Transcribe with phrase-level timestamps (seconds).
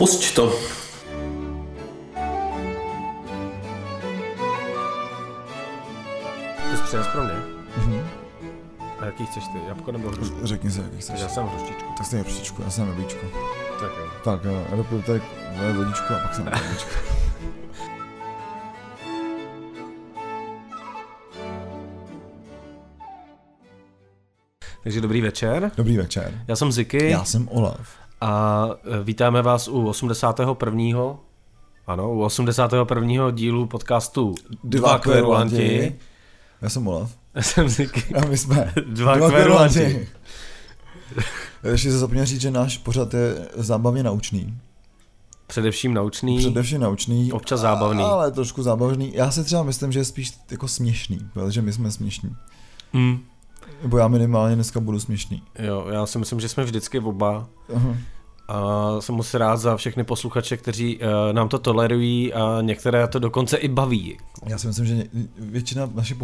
[0.00, 0.46] Pusť to.
[6.70, 7.34] To jsi přines pro mě?
[8.98, 9.58] A jaký chceš ty?
[9.68, 10.46] Jabko nebo hrušku?
[10.46, 11.20] Řekni si, jaký chceš.
[11.20, 11.92] Já jsem hruštičku.
[11.96, 13.26] Tak stejně příčku, já jsem jablíčko.
[13.80, 14.10] Tak jo.
[14.24, 15.22] Tak jo, já dopiju tady
[15.56, 16.90] moje vodičku a pak jsem jablíčko.
[24.82, 25.70] Takže dobrý večer.
[25.76, 26.44] Dobrý večer.
[26.48, 28.09] Já jsem Ziky Já jsem Olaf.
[28.20, 28.66] A
[29.00, 31.16] e, vítáme vás u 81.
[31.86, 33.30] Ano, u 81.
[33.30, 34.34] dílu podcastu
[34.64, 35.96] Dva kverulanti.
[36.62, 37.12] Já jsem Olaf.
[37.34, 38.14] Já jsem Ziky.
[38.14, 40.08] A my jsme Dva kverulanti.
[41.70, 44.58] Ještě se zapomněl říct, že náš pořad je zábavně naučný.
[45.46, 46.38] Především naučný.
[46.38, 47.32] Především naučný.
[47.32, 48.02] Občas zábavný.
[48.02, 49.12] Ale trošku zábavný.
[49.14, 52.36] Já si třeba myslím, že je spíš jako směšný, protože my jsme směšní.
[52.92, 53.20] Mm.
[53.82, 55.42] Nebo já minimálně dneska budu směšný.
[55.58, 57.46] Jo, já si myslím, že jsme vždycky oba.
[57.76, 57.96] Aha.
[58.48, 63.18] A jsem moc rád za všechny posluchače, kteří uh, nám to tolerují a některé to
[63.18, 64.18] dokonce i baví.
[64.46, 65.04] Já si myslím, že
[65.38, 66.16] většina našich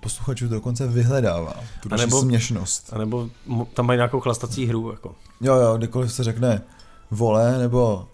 [0.00, 1.54] posluchačů- dokonce vyhledává.
[1.82, 2.90] Tu naši nebo- směšnost.
[2.92, 3.28] A nebo
[3.74, 4.90] tam mají nějakou chlastací hru.
[4.90, 5.14] Jako.
[5.40, 6.62] Jo, jo, kdykoliv se řekne
[7.10, 8.06] vole, nebo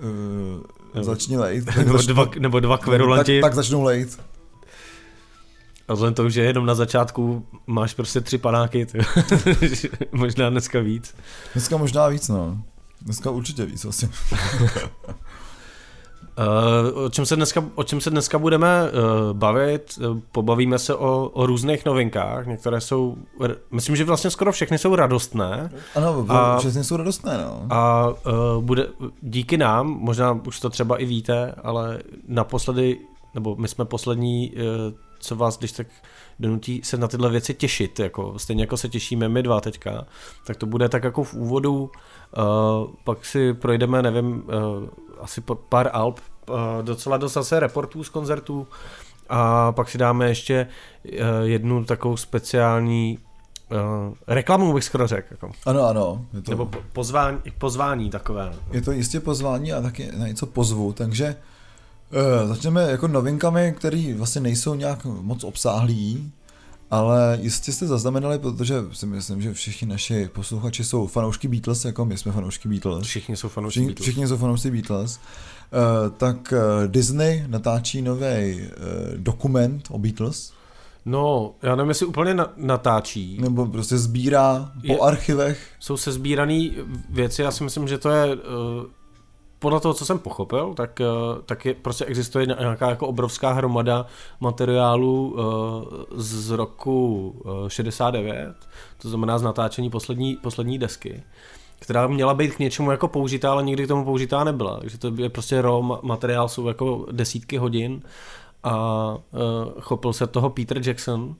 [0.00, 0.62] uh,
[0.94, 1.76] Nebo- začni lejt.
[1.76, 3.40] Nebo dva, nebo dva kverulanti.
[3.40, 4.20] Tak, tak začnou lejt.
[5.88, 8.86] A vzhledem to, že jenom na začátku máš prostě tři panáky,
[10.12, 11.14] možná dneska víc.
[11.52, 12.58] Dneska možná víc, no.
[13.02, 14.06] Dneska určitě víc asi.
[14.06, 14.12] Uh,
[17.04, 19.98] o, čem se dneska, o čem se dneska budeme uh, bavit?
[19.98, 22.46] Uh, pobavíme se o, o různých novinkách.
[22.46, 23.16] Některé jsou,
[23.70, 25.70] myslím, že vlastně skoro všechny jsou radostné.
[25.94, 27.66] Ano, A- všechny jsou radostné, no.
[27.70, 28.08] A
[28.60, 28.88] bude
[29.22, 31.98] díky nám, možná už to třeba i víte, ale
[32.28, 32.98] naposledy,
[33.34, 34.52] nebo my jsme poslední,
[35.18, 35.86] co vás když tak
[36.38, 40.06] donutí se na tyhle věci těšit, jako stejně jako se těšíme my dva teďka,
[40.46, 41.90] tak to bude tak jako v úvodu,
[42.38, 42.44] uh,
[43.04, 44.88] pak si projdeme, nevím, uh,
[45.20, 48.66] asi pár alb, uh, docela dost zase reportů z koncertů
[49.28, 50.66] a pak si dáme ještě
[51.04, 51.10] uh,
[51.42, 53.18] jednu takovou speciální
[53.70, 55.28] uh, reklamu, bych skoro řekl.
[55.30, 55.50] Jako.
[55.66, 56.26] Ano, ano.
[56.34, 58.52] Je to, Nebo po- pozvání, pozvání takové.
[58.72, 61.55] je to jistě pozvání a taky na něco pozvu, takže uh,
[62.46, 66.32] začneme jako novinkami, které vlastně nejsou nějak moc obsáhlý,
[66.90, 72.04] ale jistě jste zaznamenali, protože si myslím, že všichni naši posluchači jsou fanoušky Beatles, jako
[72.04, 73.06] my jsme fanoušky Beatles.
[73.06, 74.04] Všichni jsou fanoušci Všichni, Beatles.
[74.04, 75.16] všichni jsou fanoušci Beatles.
[75.18, 78.60] Uh, tak uh, Disney natáčí nový
[79.16, 80.52] dokument o Beatles,
[81.08, 83.38] No, já nevím, jestli úplně na, natáčí.
[83.40, 85.58] nebo prostě sbírá po Je- archivech.
[85.80, 86.70] Jsou se sbírané
[87.10, 88.36] věci, já si myslím, že to je...
[88.36, 88.40] Uh,
[89.58, 94.06] podle toho, co jsem pochopil, tak, uh, tak je, prostě existuje nějaká jako obrovská hromada
[94.40, 95.84] materiálu uh,
[96.16, 98.54] z roku uh, 69,
[99.02, 101.22] to znamená z natáčení poslední, poslední desky,
[101.78, 104.80] která měla být k něčemu jako použitá, ale nikdy k tomu použitá nebyla.
[104.80, 108.02] Takže to je prostě raw ma- materiál, jsou jako desítky hodin
[108.62, 109.16] a
[109.80, 111.34] chopil se toho Peter Jackson,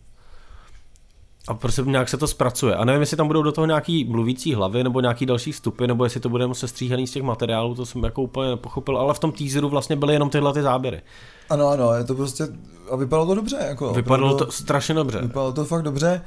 [1.49, 2.75] a prostě nějak se to zpracuje.
[2.75, 6.05] A nevím, jestli tam budou do toho nějaký mluvící hlavy nebo nějaký další vstupy, nebo
[6.05, 9.33] jestli to bude sestříhaný z těch materiálů, to jsem jako úplně nepochopil, ale v tom
[9.33, 11.03] teaseru vlastně byly jenom tyhle ty záběry.
[11.51, 12.49] Ano, ano, je to prostě,
[12.91, 13.93] a vypadalo to dobře, jako.
[13.93, 15.21] Vypadalo opravdu- to strašně dobře.
[15.21, 16.21] Vypadalo to fakt dobře.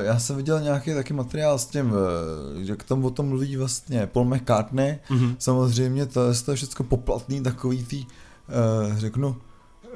[0.00, 1.92] Eh, Já jsem viděl nějaký taky materiál s tím,
[2.60, 4.98] eh, že k tomu o tom mluví vlastně Paul McCartney.
[5.10, 5.34] Mhm.
[5.38, 8.06] Samozřejmě to, je- to je všechno poplatný takový tý,
[8.48, 9.36] eh, řeknu,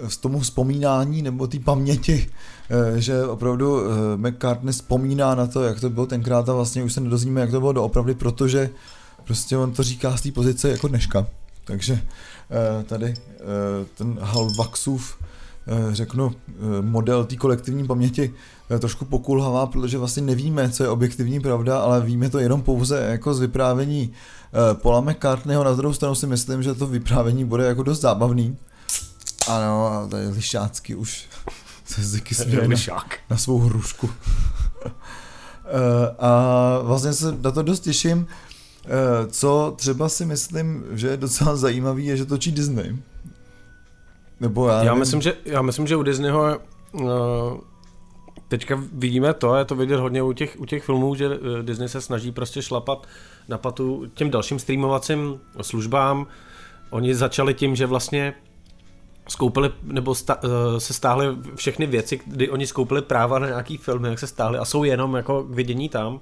[0.08, 2.30] z tomu vzpomínání nebo té paměti,
[2.70, 6.92] eh, že opravdu eh, McCartney vzpomíná na to, jak to bylo tenkrát a vlastně už
[6.92, 8.70] se nedozvíme, jak to bylo doopravdy, protože
[9.24, 11.26] prostě on to říká z té pozice jako dneška.
[11.64, 12.00] Takže
[12.50, 13.14] eh, tady
[13.94, 15.16] ten Halvaxův
[15.92, 16.32] řeknu,
[16.80, 18.34] model té kolektivní paměti
[18.78, 23.34] trošku pokulhavá, protože vlastně nevíme, co je objektivní pravda, ale víme to jenom pouze jako
[23.34, 24.12] z vyprávění
[24.72, 25.64] Paula McCartneyho.
[25.64, 28.56] Na druhou stranu si myslím, že to vyprávění bude jako dost zábavný.
[29.48, 31.26] Ano, a tady lišácky už
[31.84, 34.10] se zvyky směli na, na svou hrušku.
[35.70, 38.26] Eh, a vlastně se na to dost těším.
[38.84, 38.88] Eh,
[39.28, 42.96] Co třeba si myslím, že je docela zajímavý, je, že točí Disney.
[44.40, 46.58] Nebo já, Já myslím, že, já myslím, že u Disneyho
[46.92, 47.10] uh,
[48.48, 51.28] teďka vidíme to, je to vidět hodně u těch, u těch filmů, že
[51.62, 53.06] Disney se snaží prostě šlapat
[53.48, 56.26] na patu těm dalším streamovacím službám.
[56.90, 58.34] Oni začali tím, že vlastně
[59.28, 64.08] skoupili, nebo sta, eh, se stáhly všechny věci, kdy oni skoupili práva na nějaký filmy,
[64.08, 66.20] jak se stáhly a jsou jenom jako k vidění tam.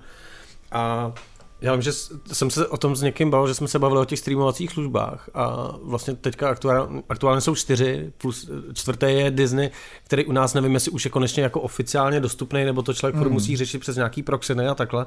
[0.72, 1.12] A
[1.60, 1.92] já vím, že
[2.32, 5.30] jsem se o tom s někým bavil, že jsme se bavili o těch streamovacích službách
[5.34, 9.70] a vlastně teďka aktuálně, aktuálně jsou čtyři, plus čtvrté je Disney,
[10.04, 13.32] který u nás nevím, jestli už je konečně jako oficiálně dostupný, nebo to člověk hmm.
[13.32, 15.06] musí řešit přes nějaký proxeny a takhle.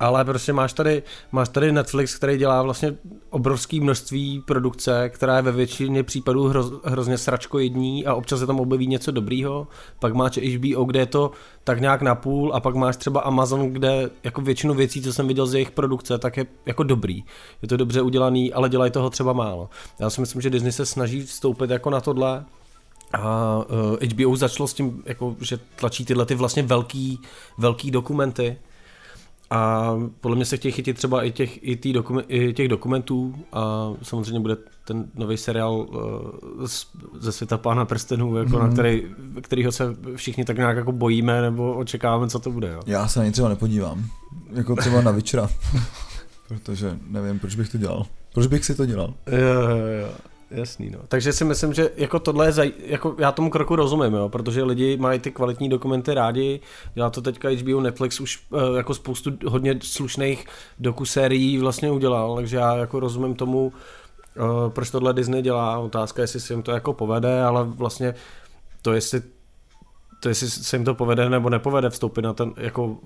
[0.00, 1.02] Ale prostě máš tady,
[1.32, 2.94] máš tady Netflix, který dělá vlastně
[3.30, 8.60] obrovské množství produkce, která je ve většině případů hroz, hrozně sračkojední a občas se tam
[8.60, 9.66] objeví něco dobrýho,
[9.98, 11.30] pak máš HBO, kde je to
[11.64, 15.46] tak nějak napůl a pak máš třeba Amazon, kde jako většinu věcí, co jsem viděl
[15.46, 17.24] z jejich produkce, tak je jako dobrý.
[17.62, 19.68] Je to dobře udělaný, ale dělají toho třeba málo.
[20.00, 22.44] Já si myslím, že Disney se snaží vstoupit jako na tohle,
[23.12, 27.20] a uh, eh, HBO začalo s tím, jako, že tlačí tyhle ty vlastně velký,
[27.58, 28.56] velký dokumenty,
[29.50, 33.34] a podle mě se chtějí chytit třeba i těch, i, tý dokument, i těch dokumentů
[33.52, 36.66] a samozřejmě bude ten nový seriál uh,
[37.18, 38.58] ze světa pána prstenů, jako mm.
[38.58, 38.72] na mhm.
[38.72, 39.02] který,
[39.40, 42.68] kterýho se všichni tak nějak jako bojíme nebo očekáváme, co to bude.
[42.72, 42.80] Jo.
[42.86, 44.04] Já se na něj třeba nepodívám.
[44.52, 45.48] Jako třeba na Witchera.
[46.48, 48.06] Protože nevím, proč bych to dělal.
[48.34, 49.14] Proč bych si to dělal?
[49.26, 50.33] Jo, jo, jo.
[50.50, 50.98] Jasný, no.
[51.08, 52.72] Takže si myslím, že jako tohle je, zaj...
[52.86, 56.60] jako já tomu kroku rozumím, jo, protože lidi mají ty kvalitní dokumenty rádi,
[56.94, 60.46] dělá to teďka HBO Netflix už uh, jako spoustu hodně slušných
[60.78, 66.40] dokusérií vlastně udělal, takže já jako rozumím tomu, uh, proč tohle Disney dělá, otázka jestli
[66.40, 68.14] se jim to jako povede, ale vlastně
[68.82, 69.22] to jestli
[70.20, 72.98] to jestli se jim to povede nebo nepovede vstoupit na ten jako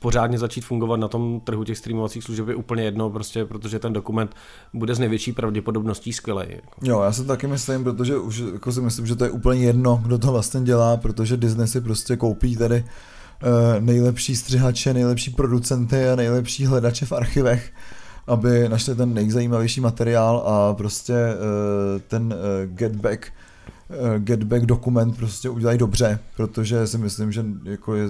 [0.00, 3.92] pořádně začít fungovat na tom trhu těch streamovacích služeb je úplně jedno, prostě, protože ten
[3.92, 4.34] dokument
[4.74, 6.44] bude z největší pravděpodobností skvělý.
[6.48, 6.80] Jako.
[6.82, 10.00] Jo, já si taky myslím, protože už jako si myslím, že to je úplně jedno,
[10.04, 16.08] kdo to vlastně dělá, protože Disney si prostě koupí tady uh, nejlepší střihače, nejlepší producenty
[16.08, 17.72] a nejlepší hledače v archivech
[18.26, 23.32] aby našli ten nejzajímavější materiál a prostě uh, ten uh, get back
[24.18, 28.08] get back dokument prostě udělají dobře, protože si myslím, že jako je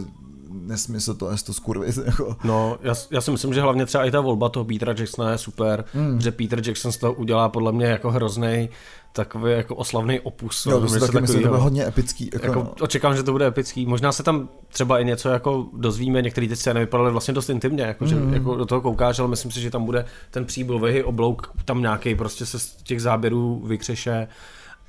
[0.53, 1.99] nesmysl to, to skurvit.
[2.05, 2.37] Jako.
[2.45, 5.39] No, já, já, si myslím, že hlavně třeba i ta volba toho Petera Jacksona je
[5.39, 6.21] super, mm.
[6.21, 8.69] že Peter Jackson z toho udělá podle mě jako hrozný
[9.13, 10.67] takový jako oslavný opus.
[10.67, 12.31] Jo, to si taky myslím, že to bude hodně epický.
[12.33, 12.75] Jako, jako, no.
[12.81, 13.87] Očekám, že to bude epický.
[13.87, 17.83] Možná se tam třeba i něco jako dozvíme, některé ty scény vypadaly vlastně dost intimně,
[17.83, 18.11] jako, mm.
[18.11, 18.35] že, hmm.
[18.35, 22.15] jako do toho koukáš, ale myslím si, že tam bude ten příblový oblouk, tam nějaký
[22.15, 24.29] prostě se z těch záběrů vykřeše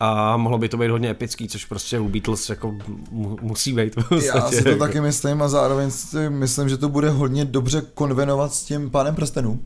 [0.02, 2.76] a mohlo by to být hodně epický, což prostě u Beatles jako
[3.42, 3.96] musí být.
[4.26, 4.80] Já si to jako.
[4.80, 9.16] taky myslím a zároveň si myslím, že to bude hodně dobře konvenovat s tím pánem
[9.16, 9.60] prstenů.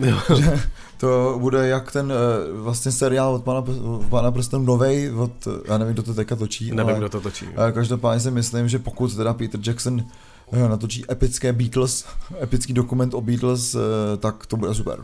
[0.36, 0.60] že
[0.96, 2.14] to bude jak ten eh,
[2.52, 3.64] vlastně seriál od pana,
[4.08, 6.70] pana prstenů novej, od, já nevím, kdo to teďka točí.
[6.70, 7.46] Nevím, kdo to točí.
[7.72, 10.04] Každopádně si myslím, že pokud teda Peter Jackson
[10.52, 12.04] eh, natočí epické Beatles,
[12.42, 13.78] epický dokument o Beatles, eh,
[14.16, 15.02] tak to bude super.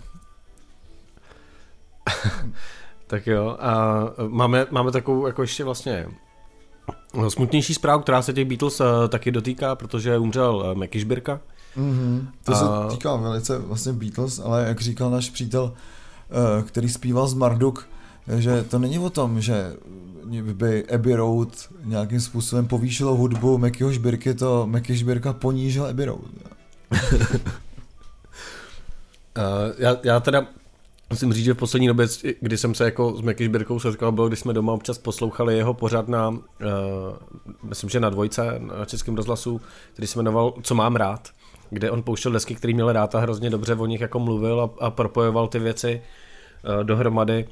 [3.06, 6.06] Tak jo, a máme, máme takovou jako ještě vlastně
[7.28, 11.40] smutnější zprávu, která se těch Beatles eh, taky dotýká, protože umřel Meky Šbirka.
[11.76, 12.26] Mm-hmm.
[12.44, 12.56] To a...
[12.56, 15.72] se týká velice vlastně Beatles, ale jak říkal náš přítel,
[16.66, 17.88] který zpíval z Marduk,
[18.36, 19.76] že to není o tom, že
[20.52, 21.48] by Abbey Road
[21.84, 26.20] nějakým způsobem povýšilo hudbu Mekyho Šbirky, to Meky Šbirka ponížil Abbey Road.
[29.78, 30.46] já, já teda
[31.10, 32.06] Musím říct, že v poslední době,
[32.40, 35.74] kdy jsem se jako s Meky Šbirkou setkal, bylo, když jsme doma občas poslouchali jeho
[35.74, 36.38] pořad na, uh,
[37.62, 39.60] myslím, že na dvojce, na českém rozhlasu,
[39.92, 41.28] který se jmenoval Co mám rád,
[41.70, 44.84] kde on pouštěl desky, který měl rád a hrozně dobře o nich jako mluvil a,
[44.84, 46.02] a propojoval ty věci
[46.64, 47.46] uh, dohromady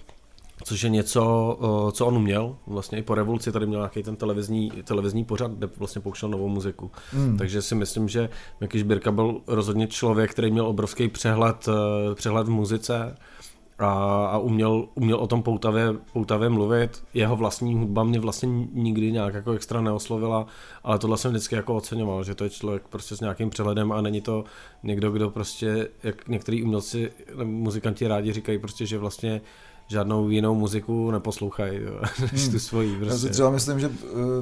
[0.65, 2.57] což je něco, uh, co on uměl.
[2.67, 6.49] Vlastně i po revoluci tady měl nějaký ten televizní, televizní pořad, kde vlastně pouštěl novou
[6.49, 6.91] muziku.
[7.13, 7.37] Hmm.
[7.37, 8.29] Takže si myslím, že
[8.61, 11.75] Meky Šbírka byl rozhodně člověk, který měl obrovský přehled, uh,
[12.15, 13.17] přehled v muzice
[13.85, 17.03] a, a uměl, uměl o tom poutavě, poutavě mluvit.
[17.15, 20.47] Jeho vlastní hudba mě vlastně nikdy nějak jako extra neoslovila,
[20.85, 24.01] ale tohle jsem vždycky jako oceňoval, že to je člověk prostě s nějakým přehledem a
[24.01, 24.45] není to
[24.83, 27.13] někdo, kdo prostě, jak některý umělci,
[27.45, 29.41] muzikanti rádi říkají prostě, že vlastně
[29.87, 31.81] žádnou jinou muziku neposlouchají,
[32.33, 32.53] než hmm.
[32.53, 32.97] tu svojí.
[32.97, 33.13] Prostě.
[33.13, 33.95] Já si třeba myslím, že uh,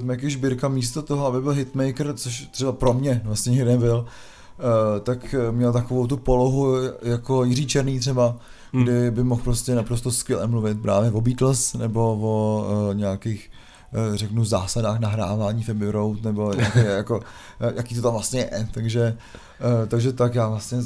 [0.03, 4.07] Meky Šbírka místo toho, aby byl hitmaker, což třeba pro mě vlastně nikdy nebyl,
[4.59, 8.37] uh, tak měl takovou tu polohu jako Jiří Černý třeba,
[8.73, 8.85] hmm.
[8.85, 13.51] kdy by mohl prostě naprosto skvěle mluvit právě o Beatles nebo o uh, nějakých
[14.11, 17.23] uh, řeknu zásadách nahrávání Abbey Road nebo nějaké, jako, uh,
[17.77, 19.17] jaký to tam vlastně je, takže
[19.61, 20.79] uh, takže tak já vlastně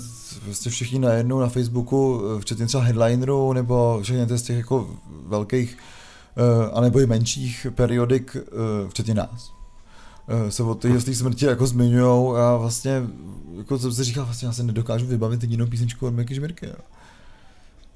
[0.45, 4.91] vlastně všichni najednou na Facebooku, včetně třeba headlinerů nebo všechny z těch jako
[5.27, 5.79] velkých
[6.37, 9.55] uh, anebo i menších periodik, uh, včetně nás
[10.49, 13.03] se o té smrti jako zmiňujou a vlastně,
[13.59, 16.67] jako co se říká, vlastně já se nedokážu vybavit jedinou písničku od Meky Žmirky.
[16.67, 16.75] Jo.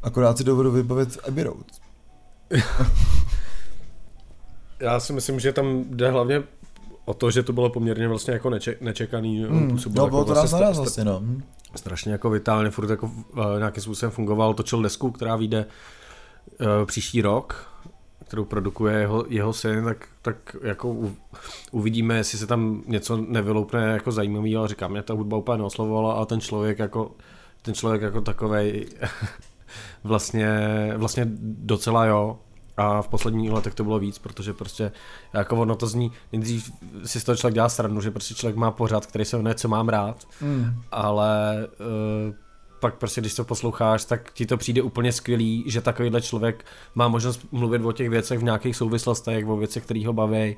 [0.02, 1.66] Akorát si dovedu vybavit Abbey Road.
[4.80, 6.42] Já si myslím, že tam jde hlavně
[7.04, 9.44] o to, že to bylo poměrně vlastně jako neče- nečekaný.
[9.44, 11.18] Mm, no, bylo jako to vlastně raz vlastně, no.
[11.18, 11.42] Hmm.
[11.76, 13.12] Strašně jako vitálně, furt jako uh,
[13.58, 15.66] nějakým způsobem fungoval, točil desku, která vyjde
[16.60, 17.66] uh, příští rok,
[18.26, 21.16] kterou produkuje jeho, jeho syn, tak, tak jako u,
[21.70, 26.12] uvidíme, jestli se tam něco nevyloupne jako zajímavý, ale říkám, mě ta hudba úplně neoslovovala,
[26.14, 27.10] a ten člověk jako,
[27.62, 28.86] ten člověk jako takovej
[30.04, 30.48] vlastně,
[30.96, 32.38] vlastně docela jo,
[32.76, 34.92] a v posledních letech to bylo víc, protože prostě
[35.32, 36.70] jako ono to zní, nejdřív
[37.04, 39.68] si z toho člověk dělá stranu, že prostě člověk má pořád, který se jmenuje Co
[39.68, 40.82] mám rád, mm.
[40.92, 41.66] ale
[42.28, 42.34] uh,
[42.80, 47.08] pak prostě, když to posloucháš, tak ti to přijde úplně skvělý, že takovýhle člověk má
[47.08, 50.56] možnost mluvit o těch věcech v nějakých souvislostech, o věcech, které ho baví.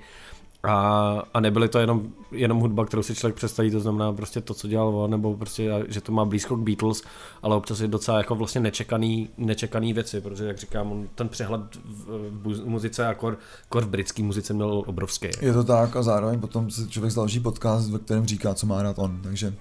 [0.62, 4.54] A, a nebyly to jenom, jenom hudba, kterou si člověk představí, to znamená prostě to,
[4.54, 7.02] co dělal on, nebo prostě, že to má blízko k Beatles,
[7.42, 11.60] ale občas je docela jako vlastně nečekaný, nečekaný věci, protože jak říkám, on ten přehled
[11.84, 13.38] v, v muzice a kor,
[13.68, 15.28] kor v britské muzice měl obrovský.
[15.40, 18.82] Je to tak a zároveň potom si člověk založí podcast, ve kterém říká, co má
[18.82, 19.54] rád on, takže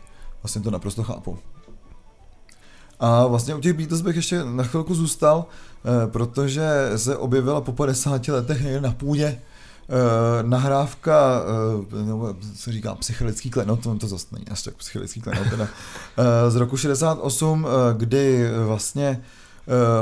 [0.43, 1.39] vlastně to naprosto chápu.
[2.99, 7.71] A vlastně u těch Beatles bych ještě na chvilku zůstal, eh, protože se objevila po
[7.71, 9.41] 50 letech na půdě
[9.89, 11.41] eh, nahrávka,
[11.93, 15.67] eh, nebo se říká psychologický klenot, to, to zase není až tak psychologický klenot, teda,
[16.49, 17.67] z roku 68,
[17.97, 19.21] kdy vlastně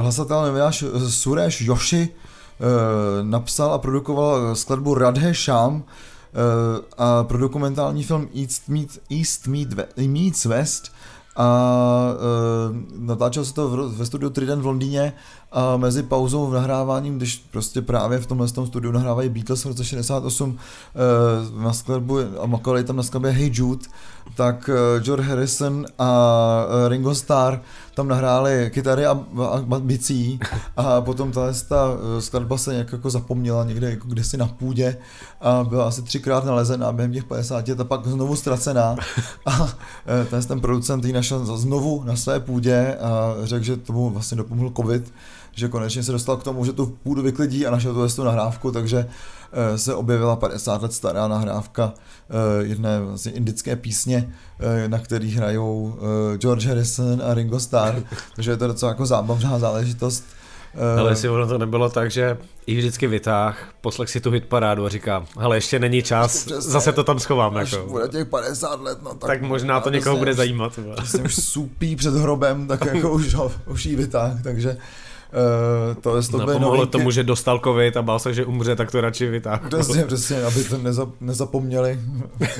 [0.01, 2.10] hlasatel novinář Suresh Yoshi
[3.24, 5.84] napsal a produkoval skladbu Radhe Sham
[6.98, 10.91] a pro dokumentální film East, Meet, East Meet, Meets West
[11.38, 12.10] a
[12.70, 15.13] uh, natáčel se to v, ve studiu Trident v Londýně
[15.51, 19.67] a mezi pauzou v nahráváním, když prostě právě v tomhle tom studiu nahrávají Beatles v
[19.67, 23.86] roce 68 uh, na skladbu a makali tam na skladbě Hey Jude,
[24.36, 27.60] tak uh, George Harrison a uh, Ringo Starr
[27.98, 29.19] tam nahráli kytary a,
[29.72, 30.39] a bicí
[30.77, 34.98] a potom ta, ta skladba se nějak jako zapomněla někde jako si na půdě
[35.41, 38.96] a byla asi třikrát nalezená během těch 50 let a pak znovu ztracená.
[39.46, 39.69] A
[40.29, 44.72] ten, ten producent ji našel znovu na své půdě a řekl, že tomu vlastně dopomohl
[44.77, 45.13] covid,
[45.57, 48.71] že konečně se dostal k tomu, že tu půdu vyklidí a našel tu tu nahrávku,
[48.71, 49.07] takže
[49.51, 51.93] eh, se objevila 50 let stará nahrávka
[52.29, 55.99] eh, jedné vlastně indické písně, eh, na který hrajou
[56.37, 58.03] George Harrison a Ringo Starr,
[58.35, 60.23] takže je to docela jako zábavná záležitost.
[60.99, 64.85] Ale jestli ono to nebylo tak, že i vždycky vytáh, poslech si tu hit parádu
[64.85, 67.57] a říká, hele, ještě není čas, Přesně, zase to tam schovám.
[67.57, 67.87] Až jako.
[67.87, 69.27] bude těch 50 let, no tak...
[69.27, 70.77] Tak možná to někoho bude zajímat.
[70.77, 75.06] Vlastně už supí před hrobem, tak jako už, ho, už jí vytáh, takže Uh,
[76.01, 79.01] to je to Napomohlo tomu, že dostal covid a bál se, že umře, tak to
[79.01, 79.69] radši vytáhl.
[79.69, 82.00] Přesně, přesně, aby to neza, nezapomněli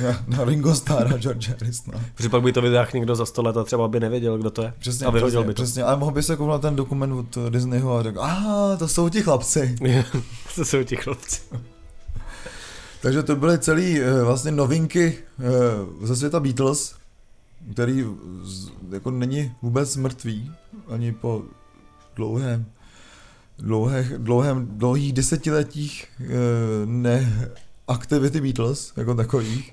[0.02, 1.86] na, na Ringo Starr a George Harris.
[1.86, 2.00] No.
[2.14, 4.62] Protože pak by to vytáhl někdo za sto let a třeba by nevěděl, kdo to
[4.62, 4.72] je.
[4.78, 5.62] Přesně, a vyhodil přesně, by to.
[5.62, 9.08] Přesně, ale mohl by se kouknout ten dokument od Disneyho a řekl, aha, to jsou
[9.08, 9.76] ti chlapci.
[10.54, 11.40] to jsou ti chlapci.
[13.00, 16.94] Takže to byly celé eh, vlastně novinky eh, ze světa Beatles,
[17.72, 18.06] který
[18.90, 20.52] jako není vůbec mrtvý,
[20.88, 21.42] ani po
[22.18, 22.66] dlouhém,
[23.58, 26.26] dlouhé, dlouhém, dlouhých desetiletích e,
[26.86, 29.72] neaktivity Beatles jako takových.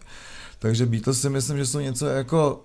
[0.59, 2.61] Takže Beatles si myslím, že jsou něco jako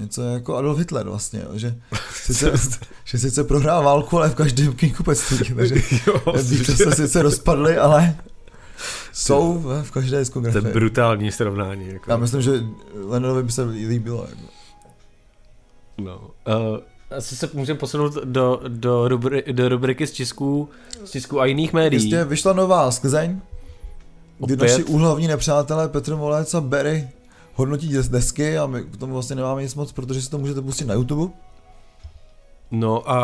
[0.00, 1.76] něco jako Adolf Hitler vlastně, jo, že,
[2.12, 2.52] sice,
[3.04, 5.74] že sice prohrál válku, ale v každém knihkupectví, takže
[6.24, 8.16] Beatles se sice rozpadly, ale
[9.12, 10.62] jsou v každé diskografii.
[10.62, 11.88] To je brutální srovnání.
[11.88, 12.10] Jako.
[12.10, 12.52] Já myslím, že
[12.94, 14.26] Lennonovi by se líbilo.
[14.28, 14.42] Jako.
[15.98, 16.30] No.
[16.46, 16.78] Uh,
[17.16, 20.68] asi se můžeme posunout do, do, rubri, do rubriky z tisků,
[21.04, 22.02] z tisků a jiných médií.
[22.02, 23.40] Jistě, vyšla nová skzeň,
[24.38, 24.70] kdy Opět.
[24.70, 27.08] naši úhlavní nepřátelé Petr Molec a Berry
[27.58, 30.84] hodnotí desky a my k tomu vlastně nemáme nic moc, protože si to můžete pustit
[30.84, 31.32] na YouTube.
[32.70, 33.18] No a,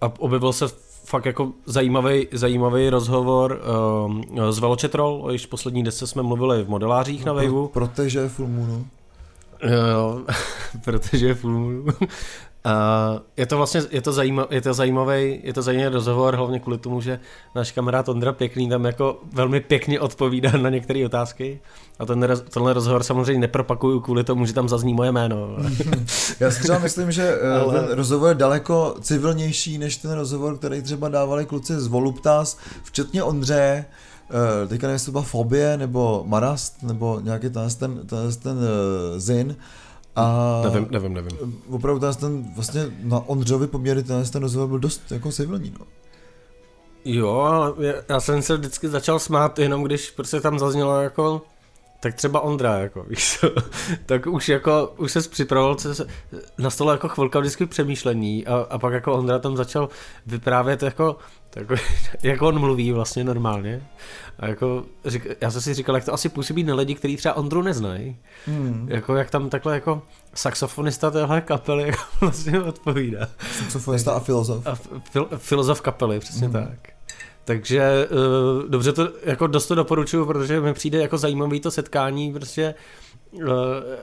[0.00, 0.64] a objevil se
[1.04, 3.60] fakt jako zajímavý, zajímavý rozhovor
[4.06, 7.68] um, s Veločetrol, již poslední desce jsme mluvili v modelářích no, na Waveu.
[7.68, 8.86] Pro, protože Full Moonu.
[9.70, 10.22] Jo,
[10.84, 11.84] protože je Full.
[12.66, 16.60] Uh, je to vlastně, je to, zajímav, je to zajímavý, je to zajímavý rozhovor, hlavně
[16.60, 17.20] kvůli tomu, že
[17.54, 21.60] náš kamarád Ondra Pěkný tam jako velmi pěkně odpovídá na některé otázky.
[21.98, 25.56] A ten, tenhle rozhovor samozřejmě nepropakuju kvůli tomu, že tam zazní moje jméno.
[26.40, 27.80] Já si třeba myslím, že eh, Ale...
[27.80, 33.22] ten rozhovor je daleko civilnější než ten rozhovor, který třeba dávali kluci z Voluptas, včetně
[33.22, 33.84] Ondře,
[34.64, 38.56] eh, teďka nevím, jestli to byla Fobie, nebo Marast, nebo nějaký ten, ten, ten, ten
[38.56, 39.56] uh, Zin,
[40.16, 41.62] a nevím, nevím, nevím.
[41.70, 45.86] Opravdu ten, ten vlastně na Ondřovi poměry ten, ten rozhovor byl dost jako civilní, no.
[47.04, 51.42] Jo, ale já jsem se vždycky začal smát jenom když prostě tam zaznělo jako
[52.02, 53.50] tak třeba Ondra, jako, víš co,
[54.06, 56.06] tak už jako, už se připravoval, se,
[56.58, 59.88] na stole jako chvilka vždycky přemýšlení a, a pak jako Ondra tam začal
[60.26, 61.16] vyprávět jako,
[61.50, 61.66] tak,
[62.22, 63.86] jak on mluví vlastně normálně
[64.38, 67.36] a jako, řík, já jsem si říkal, jak to asi působí na lidi, kteří třeba
[67.36, 68.16] Ondru neznají,
[68.46, 68.86] hmm.
[68.90, 70.02] jako jak tam takhle jako
[70.34, 73.28] saxofonista téhle kapely jako vlastně odpovídá.
[73.58, 74.66] Saxofonista a filozof.
[74.66, 74.74] A
[75.10, 76.52] fil, filozof kapely, přesně hmm.
[76.52, 76.92] tak.
[77.44, 82.32] Takže uh, dobře to jako dost to doporučuju, protože mi přijde jako zajímavý to setkání
[82.32, 82.74] prostě
[83.32, 83.42] uh,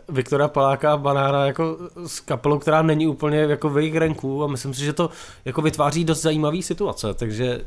[0.10, 4.48] Viktora Paláka a Banára jako s kapelou, která není úplně jako v jejich renku a
[4.48, 5.10] myslím si, že to
[5.46, 7.62] jako vytváří dost zajímavý situace, takže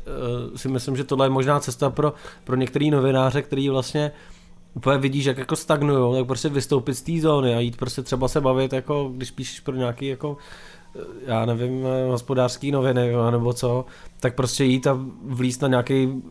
[0.49, 2.13] uh, si myslím, že tohle je možná cesta pro,
[2.43, 4.11] pro některý novináře, který vlastně
[4.73, 8.27] úplně vidíš, jak jako stagnují, tak prostě vystoupit z té zóny a jít prostě třeba
[8.27, 10.37] se bavit, jako když píšeš pro nějaký jako
[11.25, 13.85] já nevím, hospodářský noviny nebo co,
[14.19, 16.23] tak prostě jít a vlíst na nějaký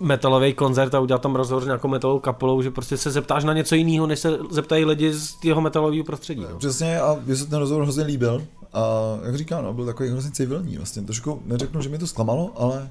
[0.00, 3.52] metalový koncert a udělat tam rozhovor s nějakou metalovou kapelou, že prostě se zeptáš na
[3.52, 6.46] něco jiného, než se zeptají lidi z jeho metalového prostředí.
[6.50, 6.58] No.
[6.58, 8.82] Přesně a mě se ten rozhovor hrozně líbil a
[9.24, 11.02] jak říkám, no, byl takový hrozně civilní vlastně.
[11.02, 12.90] Trošku neřeknu, že mi to zklamalo, ale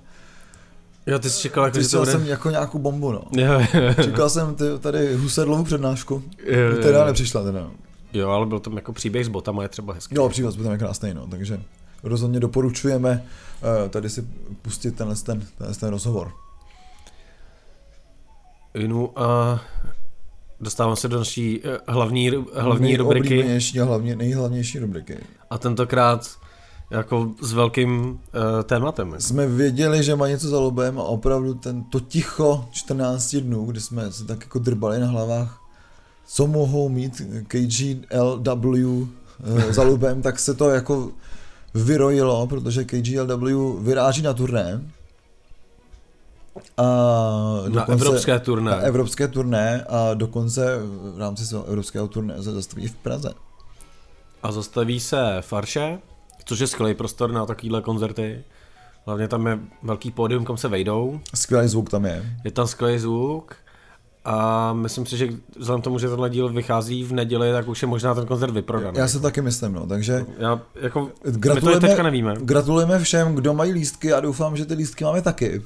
[1.07, 2.11] Jo, ty jsi čekal, jako, bude...
[2.11, 3.21] jsem jako nějakou bombu, no.
[3.31, 4.03] Jo, jo, jo.
[4.03, 6.81] Čekal jsem tady Husedlovu přednášku, jo, jo, jo.
[6.81, 7.71] teda nepřišla teda.
[8.13, 10.15] Jo, ale byl tam jako příběh s botama, je třeba hezký.
[10.15, 11.61] Jo, příběh s botama je krásný, no, takže
[12.03, 13.25] rozhodně doporučujeme
[13.83, 14.27] uh, tady si
[14.61, 16.31] pustit tenhle ten, tenhle ten rozhovor.
[18.87, 19.61] No a
[20.59, 23.59] dostávám se do naší eh, hlavní, hlavní rubriky.
[23.81, 25.17] a hlavně, nejhlavnější rubriky.
[25.49, 26.29] A tentokrát
[26.91, 28.17] jako s velkým uh,
[28.63, 29.15] tématem.
[29.19, 33.81] Jsme věděli, že má něco za lobem a opravdu ten, to ticho 14 dnů, kdy
[33.81, 35.62] jsme se tak jako drbali na hlavách,
[36.25, 39.07] co mohou mít KGLW
[39.43, 41.11] eh, za lubem, tak se to jako
[41.73, 44.81] vyrojilo, protože KGLW vyráží na turné.
[46.77, 46.83] A
[47.69, 48.71] na evropské turné.
[48.71, 50.79] Na evropské turné a dokonce
[51.15, 53.33] v rámci svého evropského turné se zastaví v Praze.
[54.43, 55.99] A zastaví se Farše,
[56.45, 58.43] což je skvělý prostor na takovéhle koncerty.
[59.05, 61.19] Hlavně tam je velký pódium, kam se vejdou.
[61.35, 62.37] Skvělý zvuk tam je.
[62.43, 63.55] Je tam skvělý zvuk.
[64.25, 65.27] A myslím si, že
[65.57, 68.97] vzhledem tomu, že tenhle díl vychází v neděli, tak už je možná ten koncert vyprodaný.
[68.97, 70.25] Já se taky myslím, no, takže...
[70.37, 72.35] Já, jako, gratulujeme, my to teďka nevíme.
[72.41, 75.61] Gratulujeme všem, kdo mají lístky a doufám, že ty lístky máme taky.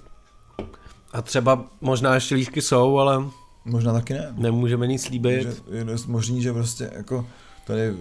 [1.14, 3.24] A třeba možná ještě lístky jsou, ale...
[3.66, 4.34] Možná taky ne.
[4.38, 5.64] Nemůžeme nic slíbit.
[5.72, 7.26] je dost možný, že prostě jako
[7.68, 7.94] tady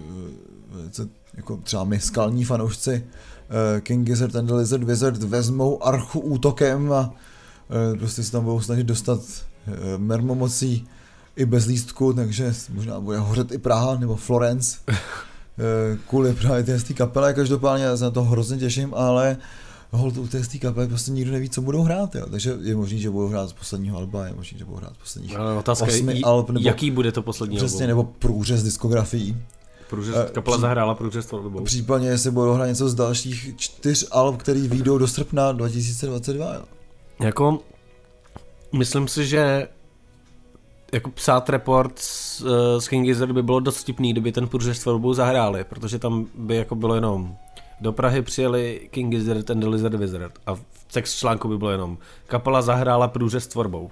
[0.91, 6.19] co, jako třeba my skalní fanoušci uh, King Gizzard and the Lizard Wizard vezmou archu
[6.19, 7.13] útokem a
[7.91, 9.46] uh, prostě se tam budou snažit dostat Eh,
[9.97, 10.87] mermomocí
[11.35, 16.93] i bez lístku, takže možná bude hořet i Praha nebo Florence eh, kvůli právě té
[16.93, 19.37] kapele, každopádně já se na to hrozně těším, ale
[19.91, 22.25] hold u té kapely prostě nikdo neví, co budou hrát, jo.
[22.31, 24.97] takže je možný, že budou hrát z posledního alba, je možný, že budou hrát z
[24.97, 27.87] posledních ale otázka osmi je, alb, nebo, jaký bude to poslední přesně, album?
[27.87, 29.37] nebo průřez diskografií.
[29.89, 31.63] Průřez, uh, kapela zahrála průřez tvorbou.
[31.63, 36.53] Případně, jestli budou hrát něco z dalších čtyř alb, který vyjdou do srpna 2022.
[36.53, 36.61] Jo.
[37.19, 37.59] Jako
[38.71, 39.67] myslím si, že
[40.93, 42.49] jako psát report s, uh,
[42.79, 46.27] s King Gizzard by bylo dost vtipný, kdyby ten průřez s tvorbou zahráli, protože tam
[46.35, 47.35] by jako bylo jenom
[47.81, 50.61] do Prahy přijeli King Gizzard and the Lizard Wizard a v
[50.93, 53.91] text článku by bylo jenom kapela zahrála průřez s tvorbou.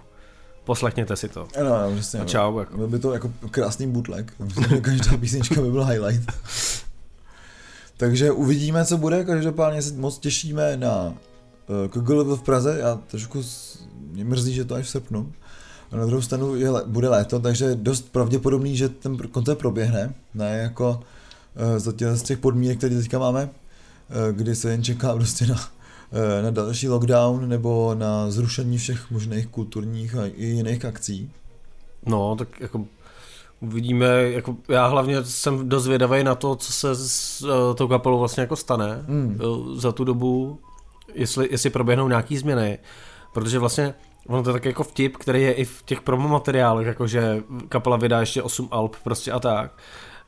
[0.64, 1.48] Poslechněte si to.
[1.60, 2.20] Ano, ano, přesně.
[2.20, 2.60] A čau.
[2.60, 2.78] Jako.
[2.78, 4.34] Byl by to jako krásný bootleg.
[4.40, 6.32] Myslím, každá písnička by byl highlight.
[7.98, 9.24] Takže uvidíme, co bude.
[9.24, 11.35] Každopádně se moc těšíme na eh,
[11.90, 12.78] KGLV v Praze.
[12.80, 13.42] Já trošku
[14.12, 15.34] mě mrzí, že to až v srpnu.
[15.92, 20.14] A na druhou stranu je, bude léto, takže je dost pravděpodobný, že ten koncert proběhne,
[20.34, 21.00] ne jako
[21.74, 25.48] uh, za těch, z těch podmínek, které teďka máme, uh, kdy se jen čeká prostě
[25.48, 25.56] na,
[26.42, 31.32] na další lockdown nebo na zrušení všech možných kulturních a i jiných akcí.
[32.06, 32.86] No, tak jako
[33.60, 38.20] uvidíme, jako já hlavně jsem dost vědavý na to, co se s uh, tou kapelou
[38.20, 39.40] vlastně jako stane mm.
[39.76, 40.60] za tu dobu,
[41.16, 42.80] jestli, jestli proběhnou nějaký změny,
[43.34, 43.94] protože vlastně
[44.28, 47.98] Ono to je tak jako vtip, který je i v těch promo materiálech, jakože kapela
[47.98, 49.72] vydá ještě 8 alb prostě a tak.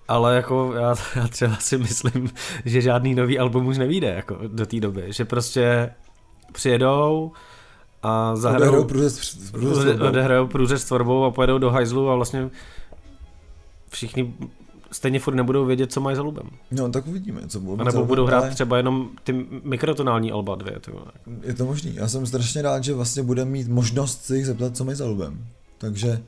[0.07, 2.29] Ale jako já, já třeba si myslím,
[2.65, 5.93] že žádný nový album už nevíde jako do té doby, že prostě
[6.51, 7.31] přijedou
[8.03, 8.87] a zahrajou
[10.07, 12.49] odehrajou průřez s tvorbou a pojedou do hajzlu a vlastně
[13.89, 14.33] všichni
[14.91, 16.49] stejně furt nebudou vědět, co mají za lubem.
[16.71, 17.81] No, tak uvidíme, co budou.
[17.81, 18.51] A nebo budou hrát ale...
[18.51, 20.79] třeba jenom ty mikrotonální alba dvě.
[20.79, 20.91] Ty
[21.43, 21.95] Je to možný.
[21.95, 25.05] Já jsem strašně rád, že vlastně budeme mít možnost se jich zeptat, co mají za
[25.05, 25.45] lubem.
[25.77, 26.21] Takže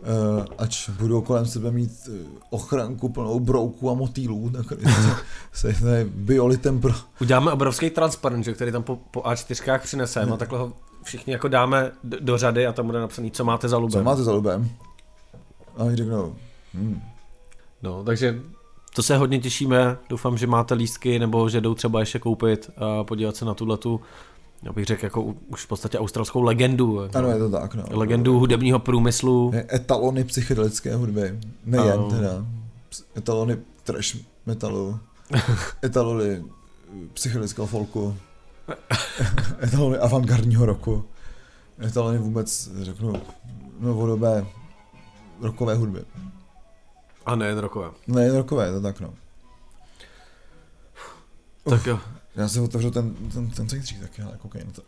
[0.00, 2.14] Uh, ač budou kolem sebe mít uh,
[2.50, 4.66] ochranku plnou brouků a motýlů, tak
[5.52, 6.92] se, se biolitem pro...
[7.20, 11.48] Uděláme obrovský transparent, že, který tam po, po A4 přineseme a takhle ho všichni jako
[11.48, 14.00] dáme do, do řady a tam bude napsaný, co máte za lubem.
[14.00, 14.70] Co máte za lubem?
[15.76, 16.34] A oni řeknou,
[16.74, 17.00] hmm,
[17.82, 18.40] No, takže
[18.94, 23.04] to se hodně těšíme, doufám, že máte lístky nebo že jdou třeba ještě koupit a
[23.04, 24.00] podívat se na tuhle tu
[24.62, 27.00] já bych řekl jako už v podstatě australskou legendu.
[27.14, 27.74] Ano, je to tak.
[27.74, 27.84] No.
[27.90, 29.52] Legendu hudebního průmyslu.
[29.72, 31.38] Etalony psychedelické hudby.
[31.64, 32.10] Nejen ano.
[32.10, 32.46] teda.
[33.16, 34.16] Etalony trash
[34.46, 34.98] metalu.
[35.84, 36.44] etalony
[37.12, 38.16] psychedelického folku.
[39.62, 41.04] etalony avantgardního roku,
[41.86, 43.12] etalony vůbec, řeknu,
[43.80, 44.46] novodobé
[45.40, 46.00] rokové hudby.
[47.26, 47.90] A nejen rokové.
[48.06, 49.14] Nejen rokové, to tak no.
[51.70, 51.98] Tak jo.
[52.36, 54.82] Já si otevřu ten, ten, ten cejtřík taky, ale koukej na to.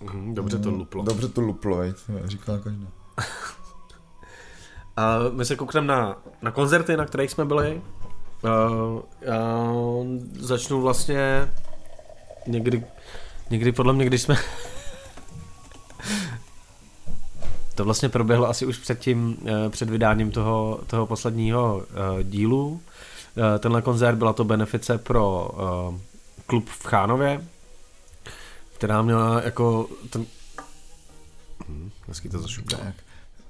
[0.00, 1.02] Mhm, Dobře to luplo.
[1.02, 2.86] Dobře to luplo, veď, říkala každá.
[4.96, 7.82] A my se koukneme na, na koncerty, na kterých jsme byli.
[8.42, 9.64] Uh, já
[10.38, 11.52] začnu vlastně
[12.46, 12.84] někdy,
[13.50, 14.36] někdy podle mě, když jsme...
[17.74, 22.68] to vlastně proběhlo asi už před tím, eh, před vydáním toho, toho posledního uh, dílu.
[22.68, 22.80] Uh,
[23.58, 25.98] tenhle koncert byla to benefice pro uh,
[26.46, 27.44] klub v Chánově,
[28.76, 30.26] která měla jako ten...
[31.68, 32.76] Hm, hezky to zašuká.
[32.76, 32.94] Tak,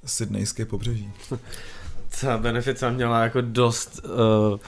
[0.05, 1.13] Sydneyské pobřeží.
[2.21, 4.59] Ta benefica měla jako dost uh,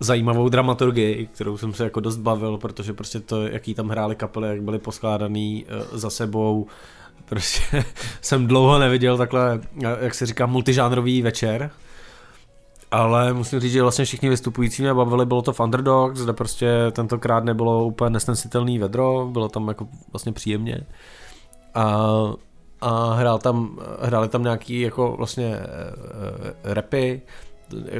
[0.00, 4.48] zajímavou dramaturgii, kterou jsem se jako dost bavil, protože prostě to, jaký tam hráli kapely,
[4.48, 6.66] jak byly poskládaný uh, za sebou,
[7.24, 7.84] prostě
[8.20, 9.60] jsem dlouho neviděl takhle,
[10.00, 11.70] jak se říká, multižánrový večer.
[12.90, 16.70] Ale musím říct, že vlastně všichni vystupující mě bavili, bylo to v Underdogs, kde prostě
[16.92, 20.80] tentokrát nebylo úplně nesnesitelný vedro, bylo tam jako vlastně příjemně.
[21.74, 22.06] A,
[22.80, 27.22] a hrál tam, hráli tam nějaký jako vlastně uh, rapy,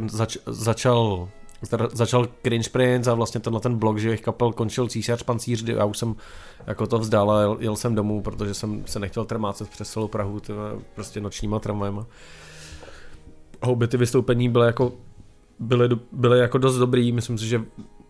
[0.07, 1.29] Zač, začal
[1.93, 5.99] začal Cringe Prince a vlastně tenhle ten blok živých kapel končil Císař pancíř, já už
[5.99, 6.15] jsem
[6.67, 10.09] jako to vzdal a jel, jel jsem domů, protože jsem se nechtěl trmácet přes celou
[10.09, 12.07] Prahu tyhle, prostě nočníma tramvajema.
[13.63, 14.93] A obě ty vystoupení byly jako
[15.59, 17.65] byly, byly jako dost dobrý, myslím si, že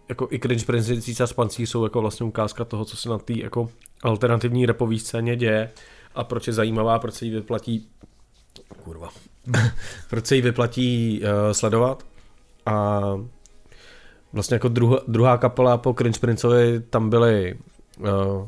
[0.08, 3.32] jako i Cringe Prince Císař pancíř jsou jako vlastně ukázka toho, co se na té
[3.38, 3.70] jako
[4.02, 5.70] alternativní repové scéně děje
[6.14, 7.88] a proč je zajímavá, proč se jí vyplatí
[8.82, 9.08] kurva,
[10.10, 12.06] proč se jí vyplatí uh, sledovat.
[12.66, 13.00] A
[14.34, 17.58] vlastně jako druhá, druhá kapela po Cringe Princeovi tam byly
[17.98, 18.46] uh,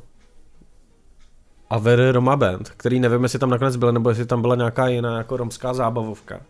[1.70, 5.18] Aver Roma Band, který nevím, jestli tam nakonec byl, nebo jestli tam byla nějaká jiná
[5.18, 6.40] jako romská zábavovka.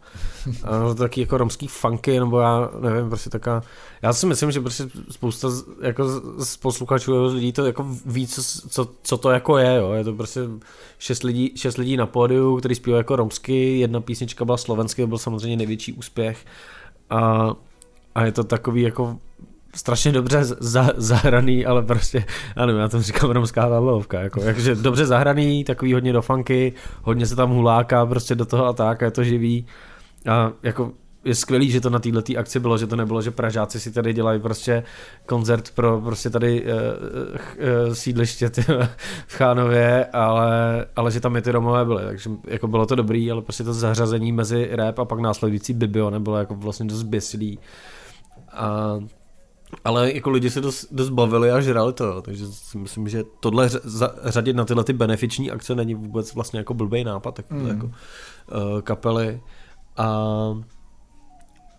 [0.65, 3.63] A taky jako romský funky, nebo já nevím, prostě taká...
[4.03, 8.43] Já si myslím, že prostě spousta z, jako z posluchačů lidí to jako ví, co,
[8.69, 9.93] co, co, to jako je, jo.
[9.93, 10.41] Je to prostě
[10.99, 15.09] šest lidí, šest lidí na pódiu, který zpívají jako romsky, jedna písnička byla slovensky, to
[15.09, 16.39] byl samozřejmě největší úspěch.
[17.11, 17.51] A,
[18.17, 19.19] a je to takový jako
[19.75, 22.25] strašně dobře za, zahraný, ale prostě,
[22.67, 27.27] nevím, já to říkám romská zábavovka, jako, jakože dobře zahraný, takový hodně do funky, hodně
[27.27, 29.67] se tam huláká prostě do toho a tak, a je to živý.
[30.29, 30.93] A jako
[31.25, 34.15] je skvělý, že to na této akci bylo, že to nebylo, že Pražáci si tady
[34.15, 34.83] dělají prostě
[35.27, 38.63] koncert pro prostě tady uh, uh, sídliště ty,
[39.27, 43.31] v Chánově, ale, ale že tam i ty Romové byly, takže jako bylo to dobrý,
[43.31, 47.59] ale prostě to zařazení mezi rap a pak následující Bibio nebylo jako vlastně dost běsilý.
[48.57, 48.99] A
[49.85, 53.71] ale jako lidi se dost, dost bavili a žrali to, takže si myslím, že tohle
[54.25, 57.67] řadit na tyhle ty benefiční akce není vůbec vlastně jako blbý nápad, tak mm.
[57.67, 59.41] jako uh, kapely
[59.97, 60.29] a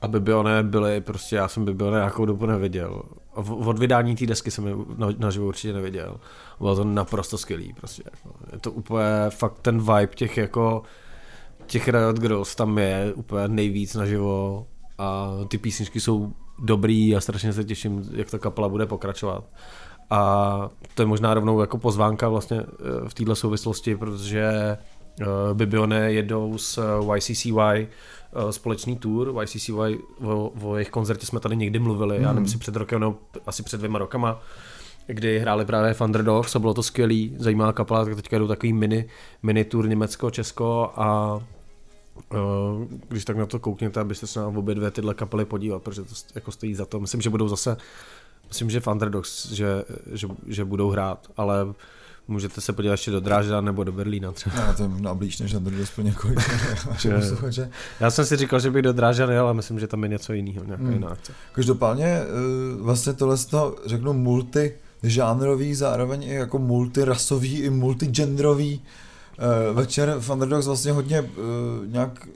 [0.01, 3.03] a Bibione byly, prostě já jsem Bibione nějakou dobu neviděl.
[3.33, 4.75] Od vydání té desky jsem je
[5.17, 6.19] naživo určitě neviděl.
[6.59, 8.39] Bylo to naprosto skvělý, prostě jako.
[8.53, 10.83] Je to úplně fakt ten vibe těch jako
[11.65, 17.54] těch Riot Girls tam je úplně nejvíc naživo a ty písničky jsou dobrý a strašně
[17.54, 19.43] se těším, jak ta kapela bude pokračovat.
[20.10, 24.78] A to je možná rovnou jako pozvánka vlastně eh, v této souvislosti, protože
[25.20, 31.56] uh, Bibione jedou s YCCY uh, společný tour, YCCY o, o jejich koncertě jsme tady
[31.56, 32.24] někdy mluvili, mm.
[32.24, 32.52] já nevím, mhm.
[32.52, 33.15] si před rokem, no,
[33.46, 34.41] asi před dvěma rokama,
[35.08, 38.74] kdy hráli právě v Underdogs a bylo to skvělý, zajímavá kapela, tak teďka jdou takový
[38.74, 39.06] mini,
[39.43, 41.39] mini tour Německo, Česko a
[43.08, 46.13] když tak na to koukněte, abyste se na obě dvě tyhle kapely podívat, protože to
[46.36, 46.99] jako stojí za to.
[46.99, 47.77] Myslím, že budou zase,
[48.47, 51.73] myslím, že v Underdogs, že, že, že budou hrát, ale
[52.27, 54.67] můžete se podívat ještě do Drážďana nebo do Berlína třeba.
[54.67, 56.39] No, to je možná blíž než Underdogs pro několik.
[57.99, 60.65] Já jsem si říkal, že bych do Drážďany, ale myslím, že tam je něco jiného,
[60.65, 60.93] nějaká hmm.
[60.93, 61.34] jiná akce.
[61.51, 62.25] Každopádně eh,
[62.80, 69.07] vlastně tohle to řeknu multi žánrový, zároveň i jako multirasový i multigendrový uh,
[69.73, 71.28] večer v Underdogs vlastně hodně uh,
[71.88, 72.28] nějak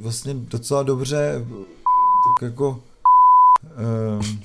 [0.00, 1.46] vlastně docela dobře
[2.24, 2.80] tak jako
[4.20, 4.40] um,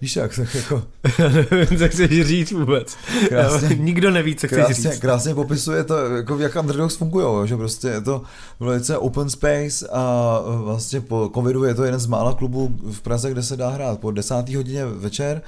[0.00, 0.82] Víš jak, tak jako...
[1.18, 2.96] Já nevím, co chceš říct vůbec.
[3.28, 5.00] Krásně, Nikdo neví, co chceš krásně, říct.
[5.00, 8.22] Krásně popisuje to, jako jak Underdogs fungují, že prostě je to
[8.60, 13.30] velice open space a vlastně po covidu je to jeden z mála klubů v Praze,
[13.30, 15.42] kde se dá hrát po desátý hodině večer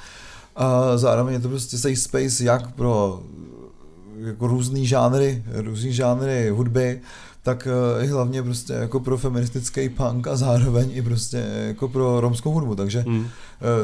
[0.57, 3.23] a zároveň je to prostě safe space jak pro
[4.19, 7.01] jako různý žánry, různý žánry hudby,
[7.43, 12.21] tak uh, i hlavně prostě jako pro feministický punk a zároveň i prostě jako pro
[12.21, 13.27] romskou hudbu, takže mm.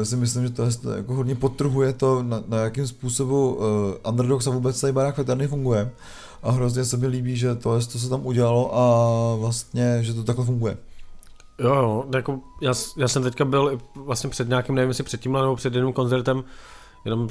[0.03, 3.63] si myslím, že to, je, jako hodně potrhuje to, na, na jakým způsobu uh,
[4.09, 5.91] Underdogs a vůbec celý barák veterny funguje
[6.43, 10.13] a hrozně se mi líbí, že to, je, to se tam udělalo a vlastně, že
[10.13, 10.77] to takhle funguje.
[11.59, 15.41] Jo, jo, jako já, já jsem teďka byl vlastně před nějakým, nevím jestli před tímhle
[15.41, 16.43] nebo před jedním koncertem,
[17.05, 17.27] jenom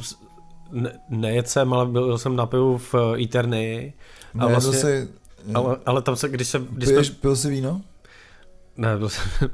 [0.73, 3.93] ne, nejet jsem, ale byl jsem na pivu v Eterny.
[4.39, 5.09] A ne, vlastně, si,
[5.55, 6.63] ale, ale tam se, když se...
[6.71, 7.81] Když Piješ, jsme, pil jsi víno?
[8.79, 9.25] Ne, byl jsem...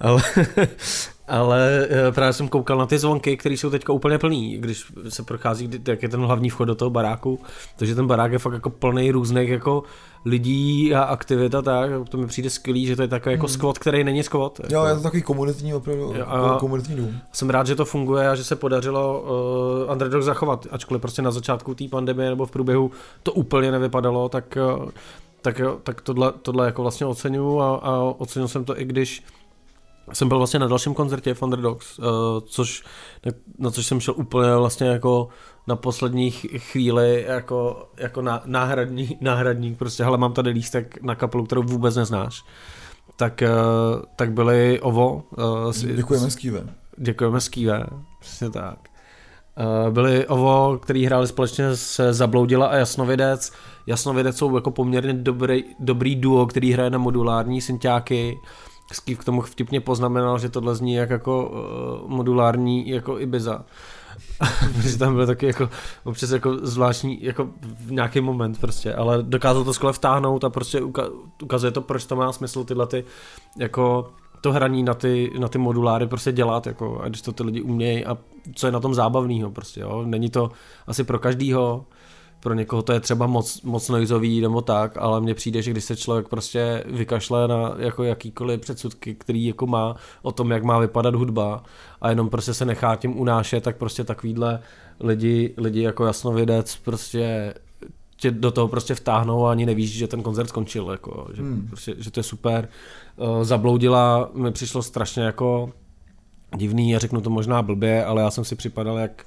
[0.00, 0.22] ale,
[1.28, 5.22] ale eh, právě jsem koukal na ty zvonky, které jsou teďka úplně plný, když se
[5.22, 7.40] prochází, jak je ten hlavní vchod do toho baráku,
[7.76, 9.82] takže ten barák je fakt jako plný různých jako
[10.24, 13.54] lidí a aktivit a tak, to mi přijde skvělý, že to je takový jako hmm.
[13.54, 14.60] skvot, který není skvot.
[14.60, 14.86] Jo, jako.
[14.86, 17.18] je to takový komunitní opravdu, a komunitní dům.
[17.32, 19.22] Jsem rád, že to funguje a že se podařilo
[19.86, 22.90] uh, Underdog zachovat, ačkoliv prostě na začátku té pandemie nebo v průběhu
[23.22, 24.90] to úplně nevypadalo, tak uh,
[25.46, 29.22] tak, jo, tak tohle, tohle jako vlastně oceňuju a, a ocenil jsem to i když
[30.12, 32.04] jsem byl vlastně na dalším koncertě v Underdogs, uh,
[32.46, 32.84] což,
[33.58, 35.28] na, což jsem šel úplně vlastně jako
[35.66, 41.44] na poslední chvíli jako, jako na, náhradní, náhradník, prostě hele mám tady lístek na kapelu,
[41.44, 42.44] kterou vůbec neznáš.
[43.16, 45.22] Tak, uh, tak byli ovo.
[45.64, 46.66] Uh, děkujeme Skýve.
[46.96, 47.86] Děkujeme Skýve,
[48.20, 48.95] přesně tak.
[49.60, 53.52] Uh, byli ovo, který hráli společně se Zabloudila a Jasnovidec.
[53.86, 58.38] Jasnovidec jsou jako poměrně dobrý, dobrý duo, který hraje na modulární synťáky.
[58.92, 63.64] Skýv k tomu vtipně poznamenal, že tohle zní jak jako uh, modulární jako Ibiza.
[64.82, 65.68] že tam byl taky jako
[66.04, 70.82] občas jako zvláštní jako v nějaký moment prostě, ale dokázal to skvěle vtáhnout a prostě
[71.42, 73.04] ukazuje to, proč to má smysl tyhle ty
[73.58, 74.10] jako
[74.40, 77.60] to hraní na ty, na ty moduláry prostě dělat, jako, a když to ty lidi
[77.62, 78.18] umějí a
[78.54, 80.02] co je na tom zábavného prostě, jo.
[80.06, 80.50] Není to
[80.86, 81.84] asi pro každýho,
[82.40, 85.84] pro někoho to je třeba moc, moc noizový nebo tak, ale mně přijde, že když
[85.84, 90.78] se člověk prostě vykašle na jako jakýkoliv předsudky, který jako má o tom, jak má
[90.78, 91.62] vypadat hudba
[92.00, 94.60] a jenom prostě se nechá tím unášet, tak prostě takovýhle
[95.00, 97.54] lidi, lidi jako jasnovidec prostě
[98.16, 101.66] tě do toho prostě vtáhnou a ani nevíš, že ten koncert skončil, jako, že, hmm.
[101.68, 102.68] prostě, že to je super.
[103.16, 105.70] Uh, zabloudila mi přišlo strašně jako
[106.56, 109.26] divný, já řeknu to možná blbě, ale já jsem si připadal jak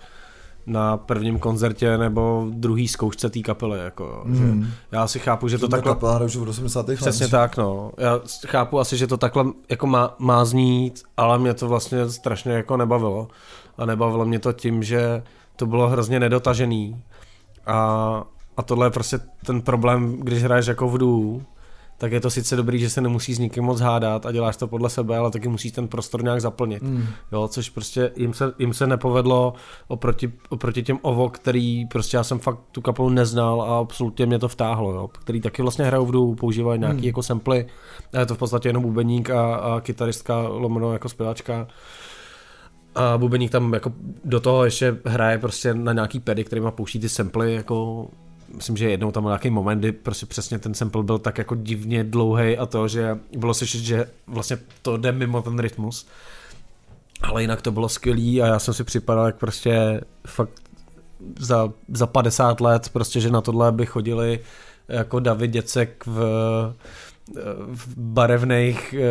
[0.66, 3.80] na prvním koncertě nebo druhý zkoušce té kapely.
[3.80, 4.64] Jako, hmm.
[4.64, 5.94] že já si chápu, že to, to takhle...
[5.94, 6.86] Kapela už v 80.
[6.96, 7.32] Přesně let.
[7.32, 7.92] tak, no.
[7.98, 12.52] Já chápu asi, že to takhle jako má, má znít, ale mě to vlastně strašně
[12.52, 13.28] jako nebavilo.
[13.78, 15.24] A nebavilo mě to tím, že
[15.56, 17.04] to bylo hrozně nedotažený.
[17.66, 18.24] A,
[18.60, 21.42] a tohle je prostě ten problém, když hraješ jako v dů,
[21.98, 24.68] tak je to sice dobrý, že se nemusí s nikým moc hádat a děláš to
[24.68, 26.84] podle sebe, ale taky musíš ten prostor nějak zaplnit.
[26.84, 27.06] Mm.
[27.32, 29.54] Jo, což prostě jim se, jim se nepovedlo
[29.88, 34.40] oproti, oproti těm OVO, který prostě já jsem fakt tu kapelu neznal a absolutně mě
[34.40, 37.08] to vtáhlo, jo, který taky vlastně hrajou v dů, používají nějaký mm.
[37.08, 37.66] jako samply,
[38.14, 41.68] a je to v podstatě jenom bubeník a, a kytaristka lomeno jako zpěvačka.
[42.96, 43.94] A bubeník tam jako
[44.26, 48.08] do toho ještě hraje prostě na nějaký pedy, má pouští ty samply jako
[48.56, 51.56] myslím, že jednou tam byl nějaký moment, kdy prostě přesně ten sample byl tak jako
[51.56, 56.08] divně dlouhý a to, že bylo slyšet, že vlastně to jde mimo ten rytmus.
[57.22, 60.62] Ale jinak to bylo skvělý a já jsem si připadal jak prostě fakt
[61.40, 64.40] za, za 50 let prostě, že na tohle by chodili
[64.88, 66.74] jako David Děcek v
[67.74, 69.04] v barevných eh,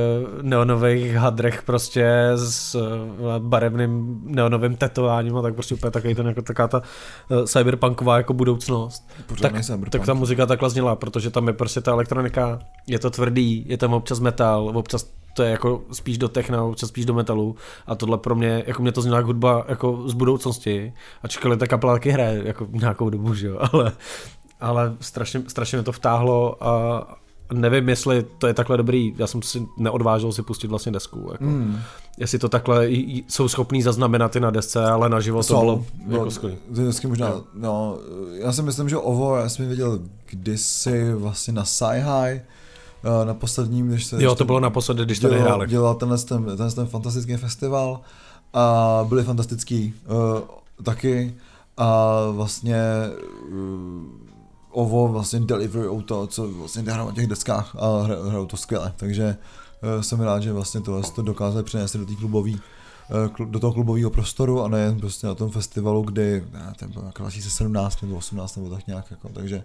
[0.42, 6.42] neonových hadrech prostě s eh, barevným neonovým tetováním a tak prostě úplně takový ten jako
[6.42, 6.83] taká ta
[7.31, 9.09] eh, cyberpunková jako budoucnost.
[9.40, 9.52] tak,
[9.90, 13.76] tak ta muzika takhle zněla, protože tam je prostě ta elektronika, je to tvrdý, je
[13.76, 17.94] tam občas metal, občas to je jako spíš do techna, občas spíš do metalu a
[17.94, 22.11] tohle pro mě, jako mě to zněla hudba jako z budoucnosti, ačkoliv ta kapela taky
[22.11, 23.92] hraje jako nějakou dobu, že jo, ale,
[24.61, 26.98] ale strašně, strašně mě to vtáhlo a,
[27.53, 31.29] nevím, jestli to je takhle dobrý, já jsem si neodvážil si pustit vlastně desku.
[31.33, 31.45] Jako.
[31.45, 31.79] Mm.
[32.19, 32.89] Jestli to takhle
[33.29, 36.49] jsou schopní zaznamenat i na desce, ale na život to bylo no, jako.
[36.49, 37.45] Ty desky možná, no.
[37.55, 37.99] no,
[38.33, 39.99] já si myslím, že Ovo, já jsem viděl
[40.31, 42.41] kdysi vlastně na Sci-Hi,
[43.05, 44.23] eh, na posledním, když se...
[44.23, 45.67] Jo, to bylo naposledy, když to vyhráli.
[45.67, 48.01] Dělal tenhle ten, tenhle ten fantastický festival
[48.53, 51.35] a byli fantastický uh, taky
[51.77, 52.83] a vlastně
[53.51, 54.28] uh,
[54.70, 59.37] ovo vlastně delivery to, co vlastně hrajou na těch deskách a hrajou to skvěle, takže
[59.96, 62.61] uh, jsem rád, že vlastně tohle to dokázali přinést do té klubový
[63.40, 67.11] uh, do toho klubového prostoru a ne prostě na tom festivalu, kdy ne, to bylo
[67.14, 69.64] 2017 nebo 18 nebo tak nějak, jako, takže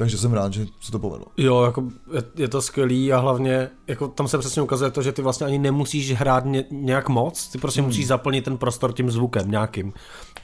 [0.00, 1.26] takže jsem rád, že se to povedlo.
[1.36, 5.12] Jo, jako je, je to skvělý a hlavně jako tam se přesně ukazuje to, že
[5.12, 7.88] ty vlastně ani nemusíš hrát ně, nějak moc, ty prostě hmm.
[7.88, 9.92] musíš zaplnit ten prostor tím zvukem nějakým.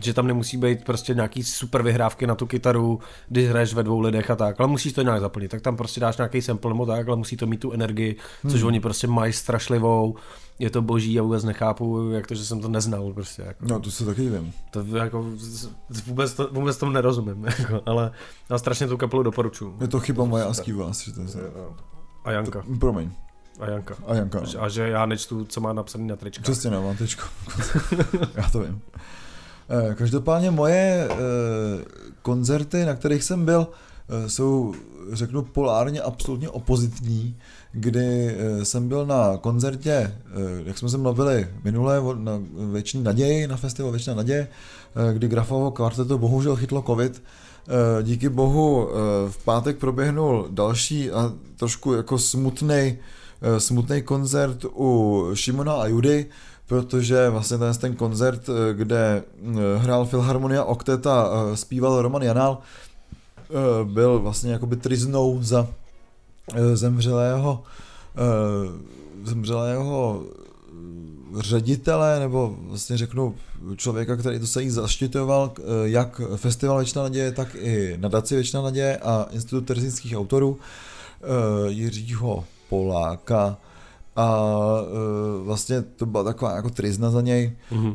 [0.01, 4.01] Že tam nemusí být prostě nějaký super vyhrávky na tu kytaru, když hraješ ve dvou
[4.01, 5.51] lidech a tak, ale musíš to nějak zaplnit.
[5.51, 8.53] Tak tam prostě dáš nějaký sample nebo tak, ale musí to mít tu energii, hmm.
[8.53, 10.17] což oni prostě mají strašlivou
[10.59, 13.43] je to boží a vůbec nechápu, jak to, že jsem to neznal prostě.
[13.43, 13.65] Jako.
[13.69, 14.53] No to se taky vím.
[14.71, 15.25] To jako
[16.07, 18.11] vůbec, to, vůbec tomu nerozumím, jako, ale
[18.51, 19.77] já strašně tu kapelu doporučuju.
[19.81, 21.29] Je to chyba moje a vás, že to je...
[22.25, 22.63] A Janka.
[22.63, 23.11] To, promiň.
[23.61, 23.95] A Janka.
[24.07, 24.41] A Janka.
[24.41, 24.63] No.
[24.63, 26.43] A že já nečtu, co má napsaný na tričku.
[26.43, 27.27] Přesně, no, mám tričko.
[28.35, 28.81] já to vím.
[29.69, 31.17] Eh, každopádně moje eh,
[32.23, 33.69] koncerty, na kterých jsem byl,
[34.09, 34.75] eh, jsou,
[35.13, 37.37] řeknu, polárně absolutně opozitní
[37.79, 40.15] kdy jsem byl na koncertě,
[40.65, 42.41] jak jsme se mluvili minule, na
[42.73, 44.49] Věčný naději, na festival Věčná naděje,
[45.13, 47.23] kdy Grafovo kvarteto bohužel chytlo covid.
[48.03, 48.89] Díky bohu
[49.29, 52.99] v pátek proběhnul další a trošku jako smutný
[53.59, 56.27] smutný koncert u Šimona a Judy,
[56.67, 59.23] protože vlastně ten, ten koncert, kde
[59.77, 62.59] hrál Filharmonia Octet a zpíval Roman Janál,
[63.85, 65.69] byl vlastně jakoby triznou za
[66.55, 67.63] Eh, zemřelého
[68.17, 73.35] eh, zemřelého eh, ředitele, nebo vlastně řeknu
[73.77, 75.53] člověka, který to se jí zaštitoval,
[75.85, 80.59] jak Festival Věčná naděje, tak i nadaci Věčná naděje a Institut terzinských autorů
[81.69, 83.57] Jiřího Poláka
[84.17, 84.41] a
[85.45, 87.95] vlastně to byla taková jako trizna za něj, mm-hmm.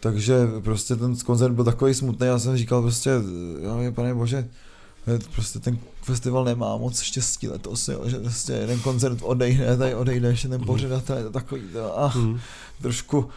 [0.00, 3.10] takže prostě ten koncert byl takový smutný, já jsem říkal prostě,
[3.62, 4.48] jo, pane bože,
[5.34, 10.28] prostě ten festival nemá moc štěstí letos, jo, že prostě jeden koncert odejde, tady odejde
[10.28, 12.40] ještě ten pořadatel, je to takový, to, ah, mm.
[12.82, 13.30] trošku, Uh,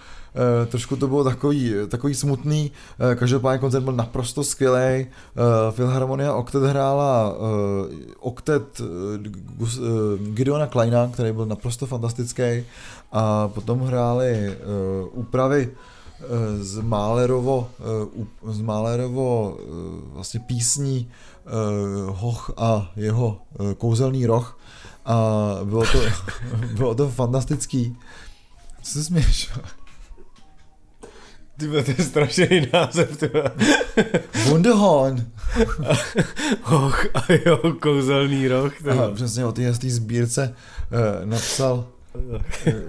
[0.68, 5.06] trošku to bylo takový, takový smutný, uh, každopádně koncert byl naprosto skvělý.
[5.06, 7.36] Uh, Filharmonia Octet hrála
[8.20, 8.82] Octet
[10.18, 12.64] Gideona Kleina, který byl naprosto fantastický
[13.12, 14.58] a potom hráli
[15.12, 15.72] úpravy
[16.60, 17.70] z Málerovo,
[18.48, 19.58] z Málerovo
[20.14, 21.10] vlastně písní
[22.08, 23.38] Hoch a jeho
[23.78, 24.58] kouzelný roh
[25.06, 25.16] a
[25.64, 26.00] bylo to,
[26.76, 27.98] bylo to fantastický.
[28.82, 29.52] Co se směš?
[31.62, 33.30] Ty to je strašný název, ty
[34.46, 35.32] Wunderhorn.
[36.62, 38.74] Hoch a jeho kouzelný roh.
[38.90, 40.56] Aha, přesně o té sbírce
[40.92, 41.88] uh, napsal,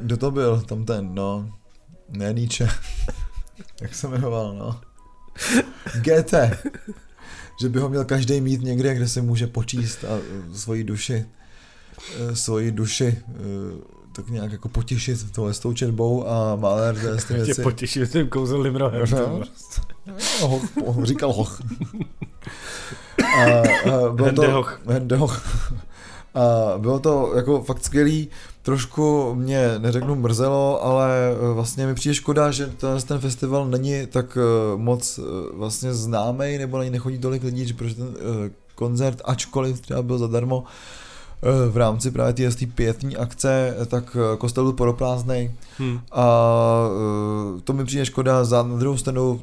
[0.00, 1.50] kdo to byl, tam ten, no,
[2.08, 2.68] ne Nietzsche,
[3.80, 4.80] jak se jmenoval, no.
[6.00, 6.34] GT
[7.62, 11.24] že by ho měl každý mít někde, kde se může počíst a e, svoji duši,
[12.18, 13.18] e, svoji duši
[14.12, 17.54] tak nějak jako potěšit tohle s tou četbou a Mahler to ty věci.
[17.54, 19.04] Tě potěšit tím kouzelným rohem.
[19.12, 19.42] No,
[20.40, 21.60] no, hoch, říkal hoch.
[23.36, 23.44] A,
[23.90, 25.42] a bylo to, Hendehoch.
[26.34, 28.28] A bylo to jako fakt skvělý,
[28.62, 34.06] trošku mě neřeknu mrzelo, ale e, vlastně mi přijde škoda, že ten, ten festival není
[34.06, 35.22] tak e, moc e,
[35.56, 38.14] vlastně známý, nebo na něj nechodí tolik lidí, protože ten
[38.74, 40.64] koncert, ačkoliv třeba byl zadarmo,
[41.70, 46.00] v rámci právě té pětní akce, tak kostel byl poroprázdnej hmm.
[46.12, 46.26] a
[47.64, 49.40] to mi přijde škoda, za na druhou stranu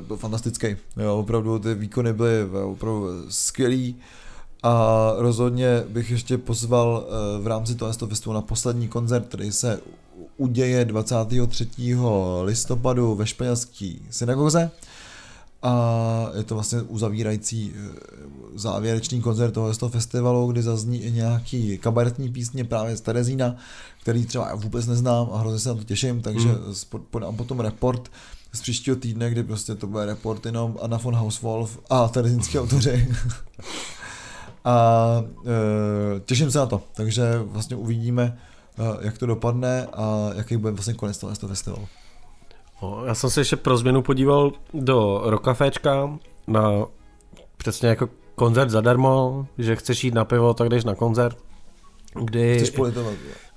[0.00, 3.96] byl fantastický, jo, opravdu ty výkony byly opravdu skvělý,
[4.62, 9.80] a rozhodně bych ještě pozval eh, v rámci toho festivalu na poslední koncert, který se
[10.36, 11.68] uděje 23.
[12.42, 14.70] listopadu ve španělské synagoze.
[15.62, 17.88] A je to vlastně uzavírající eh,
[18.54, 23.56] závěrečný koncert toho festivalu, kdy zazní i nějaký kabaretní písně právě z Terezína,
[24.02, 27.04] který třeba já vůbec neznám a hrozně se na to těším, takže mm.
[27.10, 28.10] podám potom report
[28.52, 33.08] z příštího týdne, kdy prostě to bude report jenom Anna von Hauswolf a terezínský autoři.
[34.64, 38.38] A e, těším se na to, takže vlastně uvidíme,
[38.78, 41.88] e, jak to dopadne a jaký bude vlastně konec toho festivalu.
[42.82, 46.86] No, já jsem se ještě pro změnu podíval do Rokaféčka na
[47.56, 51.38] přesně jako koncert zadarmo, že chceš jít na pivo, tak jdeš na koncert.
[52.14, 52.56] Kdy...
[52.56, 53.14] Chceš politovat,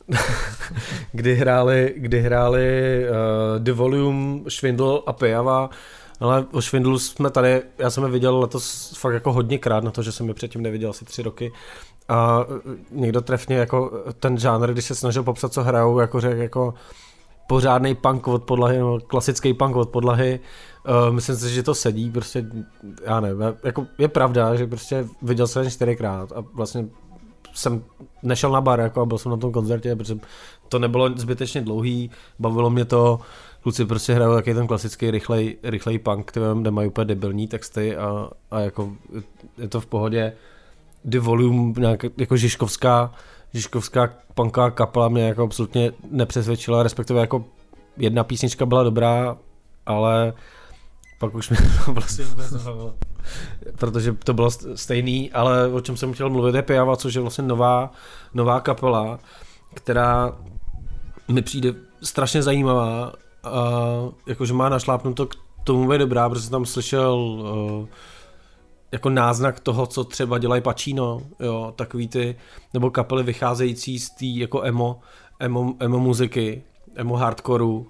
[1.12, 3.16] kdy hráli, kdy hráli uh,
[3.64, 5.70] The Volume, Švindl a Pijava
[6.24, 10.04] ale o Švindlu jsme tady, já jsem je viděl letos fakt jako hodněkrát na to,
[10.04, 11.52] že jsem je předtím neviděl asi tři roky.
[12.10, 16.42] A e, někdo trefně jako ten žánr, když se snažil popsat, co hrajou, jako řekl
[16.42, 16.74] jako
[17.48, 20.40] pořádný punk od podlahy, nebo klasický punk od podlahy.
[20.90, 22.46] Uh, myslím si, že to sedí, prostě,
[23.06, 26.86] já nevím, jako je pravda, že prostě viděl jsem čtyřikrát a vlastně
[27.54, 27.84] jsem
[28.24, 30.20] nešel na bar, jako a byl jsem na tom koncertě, protože
[30.68, 33.20] to nebylo zbytečně dlouhý, bavilo mě to,
[33.64, 36.32] kluci prostě hrajou jaký ten klasický rychlej, rychlej punk,
[36.62, 38.92] kde mají úplně debilní texty a, a jako
[39.58, 40.34] je to v pohodě.
[41.06, 43.12] The Volume, nějak, jako Žižkovská,
[43.54, 47.46] Žižkovská punková kapela mě jako absolutně nepřesvědčila, respektive jako
[47.98, 49.38] jedna písnička byla dobrá,
[49.86, 50.34] ale
[51.20, 52.26] pak už mi to vlastně.
[53.80, 57.44] Protože to bylo stejný, ale o čem jsem chtěl mluvit je Pijava, což je vlastně
[57.44, 57.92] nová,
[58.34, 59.20] nová kapela,
[59.74, 60.38] která
[61.28, 61.74] mi přijde
[62.04, 63.54] strašně zajímavá a
[64.28, 67.88] jakože má našlápnuto k tomu je dobrá, protože jsem tam slyšel uh,
[68.94, 72.36] jako náznak toho, co třeba dělají Pacino, jo, takový ty,
[72.74, 75.00] nebo kapely vycházející z té jako emo,
[75.40, 76.64] emo, emo muziky,
[76.96, 77.86] emo hardcoreu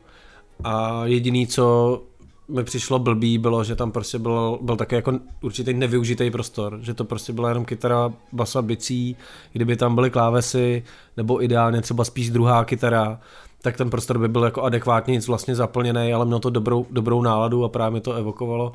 [0.64, 2.02] a jediný, co
[2.48, 6.94] mi přišlo blbý, bylo, že tam prostě byl, byl také jako určitý nevyužitý prostor, že
[6.94, 9.18] to prostě byla jenom kytara, basa, bicí,
[9.52, 10.84] kdyby tam byly klávesy,
[11.18, 13.20] nebo ideálně třeba spíš druhá kytara,
[13.62, 17.22] tak ten prostor by byl jako adekvátně nic vlastně zaplněný, ale měl to dobrou, dobrou
[17.22, 18.74] náladu a právě mi to evokovalo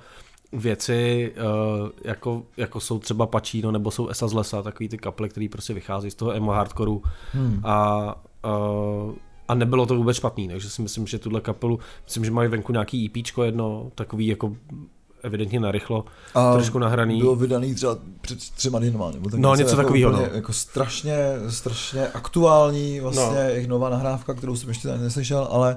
[0.52, 5.28] věci, uh, jako, jako jsou třeba Pacino nebo jsou Esa z lesa, takový ty kaple,
[5.28, 7.60] které prostě vychází z toho emo hardcoreu hmm.
[7.64, 8.14] a
[9.06, 9.12] uh,
[9.48, 12.72] a nebylo to vůbec špatný, takže si myslím, že tuhle kapelu, myslím, že mají venku
[12.72, 14.56] nějaký EPčko jedno, takový jako
[15.22, 17.20] evidentně narychlo, a trošku nahraný.
[17.20, 20.12] Bylo vydaný třeba před třema dnama, nebo tak no, něco jako takového.
[20.12, 20.20] No.
[20.20, 21.16] Jako strašně,
[21.48, 23.40] strašně aktuální vlastně no.
[23.40, 25.76] jejich nová nahrávka, kterou jsem ještě tady neslyšel, ale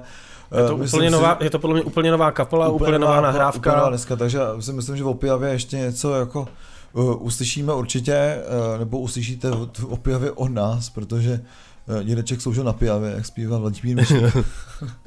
[0.58, 3.16] je to, úplně si, nová, je to podle mě úplně nová kapela, úplně, úplně nová,
[3.16, 3.58] nová nahrávka.
[3.58, 6.48] Úplně nová dneska, takže si myslím, že v Opijavě ještě něco jako
[6.92, 8.42] uh, uslyšíme určitě,
[8.72, 11.40] uh, nebo uslyšíte v Opijavě od nás, protože
[11.86, 14.04] uh, dědeček sloužil na pijavě, jak zpívá Vladimír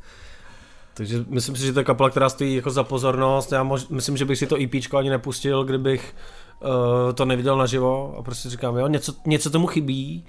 [0.97, 3.51] Takže myslím si, že to je kapela, která stojí jako za pozornost.
[3.51, 6.15] Já mož, myslím, že bych si to EP ani nepustil, kdybych
[6.59, 10.25] uh, to neviděl naživo a prostě říkám, jo, něco, něco tomu chybí,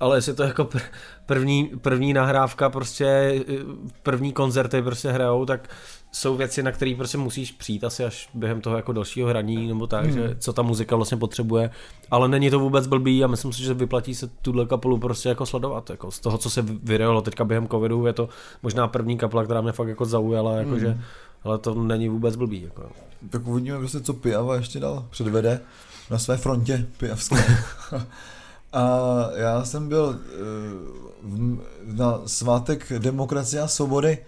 [0.00, 0.68] ale jestli to jako
[1.26, 3.40] první, první nahrávka, prostě
[4.02, 5.68] první koncerty prostě hrajou, tak
[6.12, 9.86] jsou věci, na které prostě musíš přijít asi až během toho jako dalšího hraní nebo
[9.86, 10.12] tak, hmm.
[10.12, 11.70] že co ta muzika vlastně potřebuje,
[12.10, 15.46] ale není to vůbec blbý a myslím si, že vyplatí se tuhle kapelu prostě jako
[15.46, 18.28] sledovat, jako z toho, co se vyrojilo teďka během covidu, je to
[18.62, 21.00] možná první kapela, která mě fakt jako zaujala, jakože, hmm.
[21.44, 22.62] ale to není vůbec blbý.
[22.62, 22.82] Jako.
[23.30, 25.60] Tak uvidíme prostě, co Pijava ještě dal, předvede
[26.10, 27.36] na své frontě pijavské.
[28.72, 30.20] a já jsem byl
[31.24, 34.18] uh, na svátek demokracie a svobody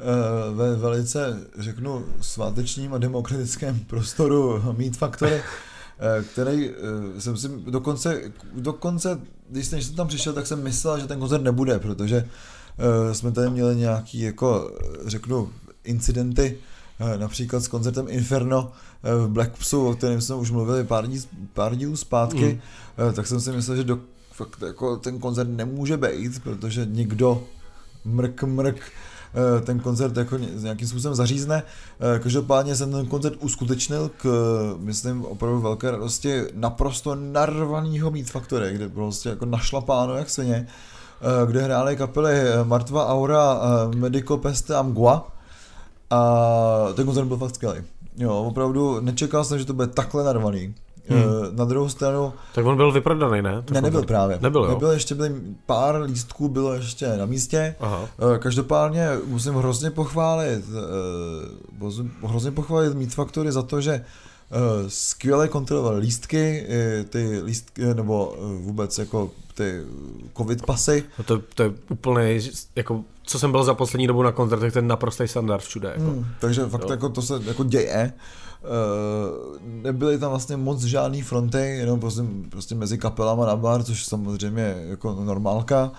[0.00, 7.48] Eh, ve velice, řeknu, svátečním a demokratickém prostoru Meet Factory, eh, který eh, jsem si
[7.48, 12.28] dokonce, dokonce, když jsem tam přišel, tak jsem myslel, že ten koncert nebude, protože
[13.12, 14.70] jsme tady měli nějaký, jako,
[15.06, 15.52] řeknu,
[15.84, 16.58] incidenty,
[17.16, 18.72] například s koncertem Inferno
[19.02, 21.20] v Black Psu, o kterém jsme už mluvili pár, dní,
[21.52, 22.60] pár dílů zpátky,
[23.06, 23.12] mm.
[23.12, 23.98] tak jsem si myslel, že do,
[24.32, 27.42] fakt jako ten koncert nemůže být, protože nikdo
[28.04, 28.80] mrk mrk
[29.34, 31.62] Eh, ten koncert jako nějakým způsobem zařízne.
[32.00, 34.28] Eh, každopádně jsem ten koncert uskutečnil k,
[34.78, 41.46] myslím, opravdu velké radosti naprosto narvanýho Meat Factory, kde prostě jako našlapáno jak svině, eh,
[41.46, 42.34] kde hrály kapely
[42.64, 43.60] Martva Aura,
[43.94, 45.32] Medico Peste a Mgua.
[46.10, 47.80] A ten koncert byl fakt skvělý.
[48.16, 50.74] Jo, opravdu nečekal jsem, že to bude takhle narvaný.
[51.08, 51.22] Hmm.
[51.22, 52.32] Eh, na druhou stranu...
[52.54, 53.62] Tak on byl vyprodaný, ne?
[53.64, 54.38] Tak ne, nebyl právě.
[54.42, 54.70] Nebyl, jo?
[54.70, 55.34] Nebyl, ještě byly
[55.66, 57.74] pár lístků, bylo ještě na místě.
[57.80, 58.08] Aha.
[58.34, 64.04] Eh, každopádně musím hrozně pochválit, eh, hrozně pochválit Meat Factory za to, že
[64.88, 66.66] skvěle kontroloval lístky,
[67.08, 69.82] ty lístky, nebo vůbec jako ty
[70.36, 71.04] covid pasy.
[71.18, 72.40] No to, to je úplně,
[72.76, 75.88] jako, co jsem byl za poslední dobu na koncertech, ten naprostý standard všude.
[75.88, 76.10] Jako.
[76.10, 78.12] Hmm, takže fakt jako to se jako děje.
[78.62, 84.04] Uh, nebyly tam vlastně moc žádný fronty, jenom prostě, prostě mezi kapelama na bar, což
[84.04, 85.92] samozřejmě jako normálka.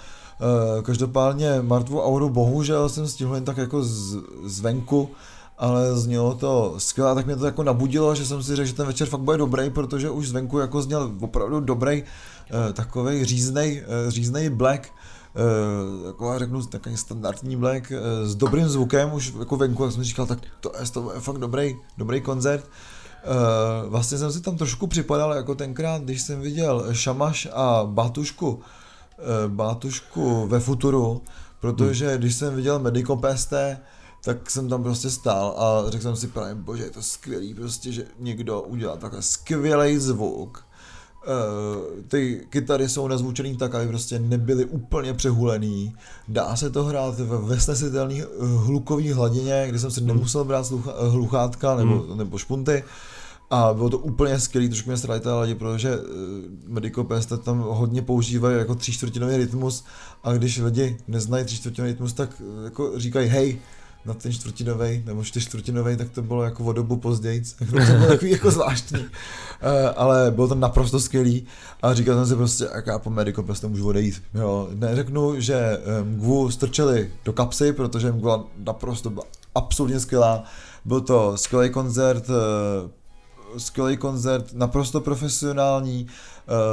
[0.76, 5.10] Uh, každopádně Martvu Auru bohužel jsem stihl jen tak jako z, zvenku,
[5.62, 8.88] ale znělo to skvěle, tak mě to jako nabudilo, že jsem si řekl, že ten
[8.88, 14.12] večer fakt bude dobrý, protože už zvenku jako zněl opravdu dobrý, uh, takový říznej, uh,
[14.12, 14.90] říznej black,
[16.06, 17.92] jako já řeknu takový standardní black
[18.24, 21.38] s dobrým zvukem už jako venku, jak jsem říkal, tak to je, to je fakt
[21.38, 22.70] dobrý, dobrý koncert.
[23.88, 28.62] Vlastně jsem si tam trošku připadal jako tenkrát, když jsem viděl Šamaš a Bátušku, uh,
[29.48, 31.22] Bátušku ve Futuru,
[31.60, 32.18] protože hmm.
[32.18, 33.54] když jsem viděl Medico PST,
[34.24, 37.92] tak jsem tam prostě stál a řekl jsem si právě, bože, je to skvělý prostě,
[37.92, 40.64] že někdo udělal takhle skvělý zvuk
[41.22, 45.96] Uh, ty kytary jsou nazvučený tak, aby prostě nebyly úplně přehulený.
[46.28, 48.26] Dá se to hrát ve snesitelné eh,
[48.66, 50.08] hlukové hladině, kde jsem si hmm.
[50.08, 52.18] nemusel brát slucha, eh, hluchátka nebo, hmm.
[52.18, 52.84] nebo špunty.
[53.50, 55.98] A bylo to úplně skvělý, trošku mě strali lidi, protože
[56.98, 59.84] uh, Pest tam hodně používají jako tři čtvrtinový rytmus
[60.24, 63.60] a když lidi neznají tři čtvrtinový rytmus, tak jako říkají hej,
[64.06, 68.32] na ten čtvrtinový nebo čtyřčtvrtinový, tak to bylo jako o dobu později, to bylo takový
[68.32, 69.08] jako zvláštní, uh,
[69.96, 71.46] ale bylo to naprosto skvělý
[71.82, 75.78] a říkal jsem si prostě, jak já po Medico prostě můžu odejít, jo, neřeknu, že
[76.04, 79.26] Mgvu strčeli do kapsy, protože Mgva naprosto byla
[79.56, 80.44] absolutně skvělá,
[80.86, 82.36] byl to skvělý koncert, uh,
[83.58, 86.08] skvělý koncert, naprosto profesionální,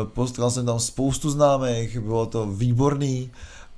[0.04, 3.30] potkal jsem tam spoustu známých, bylo to výborný,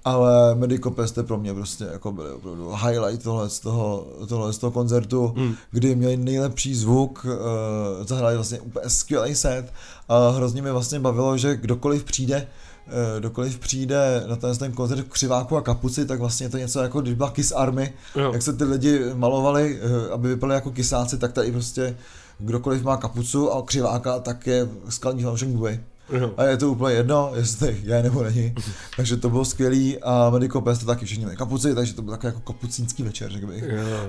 [0.04, 4.58] ale Medicopest je pro mě prostě jako byl opravdu highlight tohle z toho, tohle z
[4.58, 5.54] toho koncertu, mm.
[5.70, 9.72] kdy měli nejlepší zvuk, uh, zahráli vlastně úplně skvělý set
[10.08, 12.46] a hrozně mi vlastně bavilo, že kdokoliv přijde,
[12.86, 16.80] uh, kdokoliv přijde na ten, ten koncert křiváku a kapuci, tak vlastně je to něco
[16.80, 18.32] jako když byla Kiss Army, jo.
[18.32, 21.96] jak se ty lidi malovali, uh, aby vypadali jako kisáci, tak tady prostě
[22.38, 25.80] kdokoliv má kapucu a křiváka, tak je skalní fanoušek Bluey.
[26.10, 26.32] Uh-huh.
[26.36, 28.54] A je to úplně jedno, jestli je nebo není.
[28.96, 32.28] takže to bylo skvělý a Medical Pest taky všichni měli kapuci, takže to byl takový
[32.28, 33.64] jako kapucínský večer, řekl bych.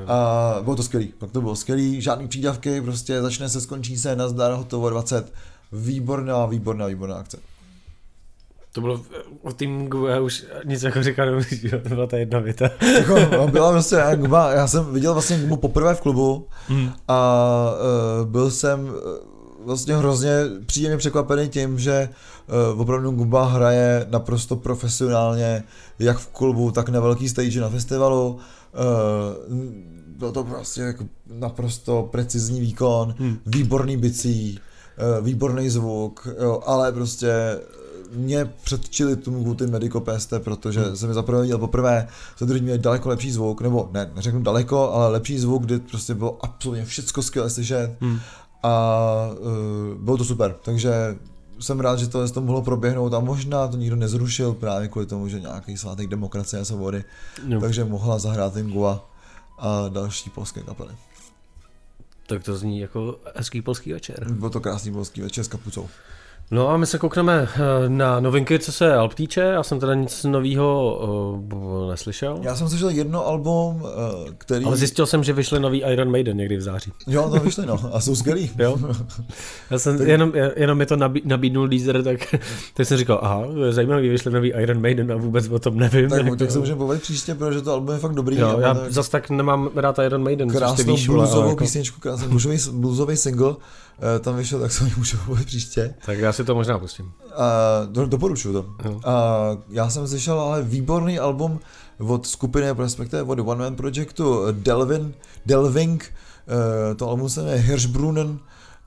[0.08, 4.16] A bylo to skvělý, pak to bylo skvělý, žádný přídavky, prostě začne se, skončí se,
[4.16, 5.34] nazdar, hotovo 20.
[5.72, 7.38] Výborná, výborná, výborná akce.
[8.74, 9.02] To bylo
[9.42, 12.70] o tým já už nic jako říkat nemůžu, to byla ta jedna věta.
[12.98, 16.92] jako, no, byla prostě Guba, já jsem viděl vlastně Gubu poprvé v klubu hmm.
[17.08, 17.72] a
[18.22, 18.94] uh, byl jsem
[19.66, 20.32] vlastně hrozně
[20.66, 22.10] příjemně překvapený tím, že
[22.74, 25.64] uh, opravdu Gumba hraje naprosto profesionálně,
[26.00, 28.30] jak v klubu, tak na velký stage na festivalu.
[28.30, 29.56] Uh,
[30.18, 33.38] byl to prostě jako naprosto precizní výkon, hmm.
[33.46, 34.60] výborný bicí,
[35.20, 37.60] uh, výborný zvuk, jo, ale prostě
[38.16, 40.96] mě předčili tomu ty Medico PST, protože hmm.
[40.96, 42.08] jsem je zaprvé viděl poprvé,
[42.38, 46.14] za druhý měli daleko lepší zvuk, nebo ne, neřeknu daleko, ale lepší zvuk, kdy prostě
[46.14, 48.20] bylo absolutně všecko skvěle slyšet hmm
[48.64, 51.18] a uh, bylo to super, takže
[51.60, 55.28] jsem rád, že to, to mohlo proběhnout a možná to nikdo nezrušil právě kvůli tomu,
[55.28, 57.04] že nějaký svátek demokracie a svobody,
[57.46, 57.62] no.
[57.62, 59.10] takže mohla zahrát Ingua
[59.60, 60.96] a další polské kapely.
[62.28, 64.32] Tak to zní jako hezký polský večer.
[64.32, 65.90] Byl to krásný polský večer s kapucou.
[66.54, 69.42] No a my se koukneme eh, na novinky, co se Alp týče.
[69.42, 71.00] Já jsem teda nic nového
[71.54, 72.40] uh, neslyšel.
[72.42, 73.90] Já jsem slyšel jedno album, uh,
[74.38, 74.66] který...
[74.66, 76.92] Ale zjistil jsem, že vyšly nový Iron Maiden někdy v září.
[77.08, 77.80] Jo, to vyšly, no.
[77.94, 78.52] A jsou skvělý.
[78.60, 78.78] jo.
[79.72, 80.08] Já jsem tak...
[80.08, 82.36] jenom, jenom mi to nabídnul Deezer, tak,
[82.74, 86.10] tak jsem říkal, aha, zajímavý, vyšly nový Iron Maiden a vůbec o tom nevím.
[86.10, 88.38] Tak, tak, tak se můžeme povědět příště, protože to album je fakt dobrý.
[88.38, 88.92] Jo, já tak...
[88.92, 90.50] zas tak nemám rád Iron Maiden.
[90.50, 91.56] Krásnou bluesovou jako...
[91.56, 92.28] písničku, krásný
[92.72, 93.56] bluesový single
[93.91, 95.94] Eh, tam vyšel, tak se mi můžu mluvit příště.
[96.06, 97.12] Tak já si to možná pustím.
[97.36, 97.50] A,
[97.86, 98.66] do, doporučuju to.
[99.06, 99.38] A,
[99.70, 101.60] já jsem slyšel ale výborný album
[102.00, 105.14] od skupiny, respektive od One Man Projectu Delvin,
[105.46, 106.14] Delving,
[106.92, 108.40] eh, to album se jmenuje Hirschbrunnen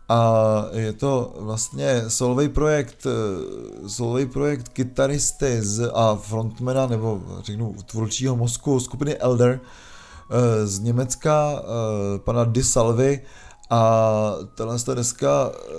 [0.08, 0.32] a
[0.72, 8.36] je to vlastně solový projekt, eh, solový projekt kytaristy z, a frontmana, nebo řeknu tvůrčího
[8.36, 9.60] mozku skupiny Elder
[10.64, 11.62] z Německa,
[12.24, 13.20] pana Di Salvi,
[13.70, 15.72] a tahle deska eh,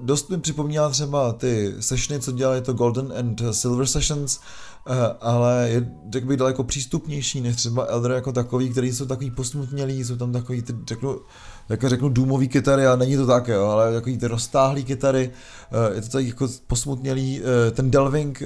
[0.00, 4.40] dost mi připomíná třeba ty sessiony, co dělali to Golden and Silver Sessions,
[4.86, 9.30] eh, ale je, řekl bych, daleko přístupnější než třeba Elder jako takový, který jsou takový
[9.30, 11.20] posmutnělí, jsou tam takový, ty, řeknu,
[11.68, 15.30] jako řeknu důmový kytary a není to tak, jo, ale takový ty roztáhlý kytary,
[15.72, 18.42] eh, je to tak jako posmutnělý, ten Delving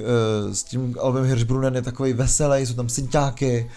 [0.51, 3.69] s tím albem Hirschbrunnen je takový veselý, jsou tam synťáky,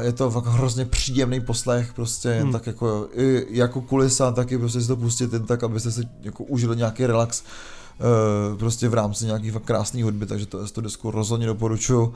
[0.00, 2.52] je to fakt hrozně příjemný poslech, prostě jen hmm.
[2.52, 6.44] tak jako, i jako kulisa, taky prostě si to pustit jen tak, abyste si jako
[6.44, 11.10] užili nějaký relax uh, prostě v rámci nějaký fakt krásný hudby, takže to, to desku
[11.10, 12.14] rozhodně doporučuju, uh,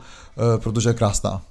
[0.57, 1.41] protože je krásná.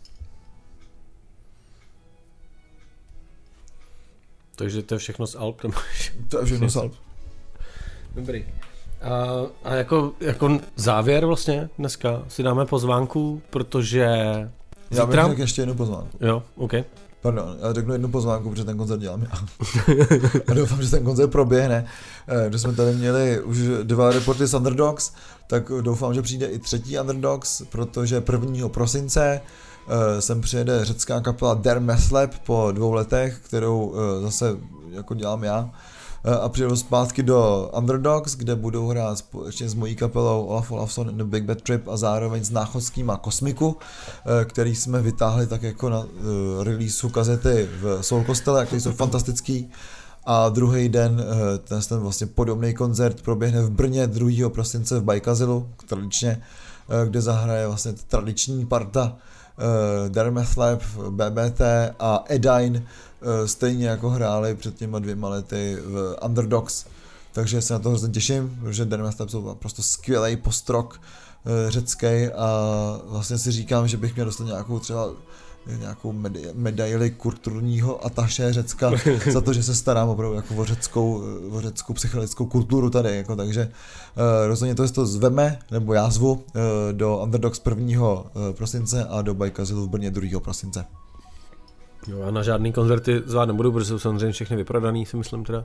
[4.57, 5.74] Takže to je všechno z Alp, nebo?
[6.28, 6.93] To je všechno z Alp.
[8.14, 8.45] Dobrý.
[9.03, 14.07] A, a jako, jako závěr vlastně dneska si dáme pozvánku, protože
[14.93, 16.18] já bych řekl ještě jednu pozvánku.
[16.20, 16.72] Jo, OK.
[17.22, 19.30] Pardon, já řeknu jednu pozvánku, protože ten koncert dělám já.
[20.49, 21.86] a doufám, že ten koncert proběhne.
[22.28, 25.12] Eh, když jsme tady měli už dva reporty z Underdogs,
[25.47, 28.68] tak doufám, že přijde i třetí Underdogs, protože 1.
[28.68, 29.40] prosince
[29.88, 34.57] eh, sem přijede řecká kapela Der Meslab po dvou letech, kterou eh, zase
[34.90, 35.70] jako dělám já
[36.25, 41.16] a přijedou zpátky do Underdogs, kde budou hrát společně s mojí kapelou Olaf Olafson and
[41.16, 45.62] the Big Bad Trip a zároveň s Náchodským a Kosmiku, eh, který jsme vytáhli tak
[45.62, 46.07] jako na uh,
[46.62, 49.70] releaseu kazety v Soul Kostele, který jsou fantastický.
[50.25, 54.51] A druhý den eh, ten, ten vlastně podobný koncert proběhne v Brně 2.
[54.51, 56.43] prosince v Bajkazilu, tradičně,
[57.05, 59.16] kde zahraje vlastně tradiční parta
[60.09, 61.61] Dermeth Lab, BBT
[61.99, 62.83] a Edine, Eh,
[63.47, 66.85] stejně jako hráli před těma dvěma lety v Underdogs.
[67.33, 71.01] Takže se na to hrozně těším, protože Denver jsou prostě skvělý postrok
[71.47, 72.49] eh, řecký a
[73.05, 75.09] vlastně si říkám, že bych měl dostat nějakou třeba
[75.79, 78.91] nějakou medi- medaili kulturního ataše Řecka
[79.33, 83.37] za to, že se starám opravdu jako o řeckou, o řeckou psychologickou kulturu tady, jako,
[83.37, 86.43] takže uh, rozhodně to, to zveme, nebo já zvu uh,
[86.93, 88.01] do Underdogs 1.
[88.01, 90.41] Uh, prosince a do Bajkazilu v Brně 2.
[90.41, 90.85] prosince.
[92.07, 95.65] Jo, já na žádný koncerty zvát nebudu, protože jsou samozřejmě všechny vyprodaný, si myslím teda.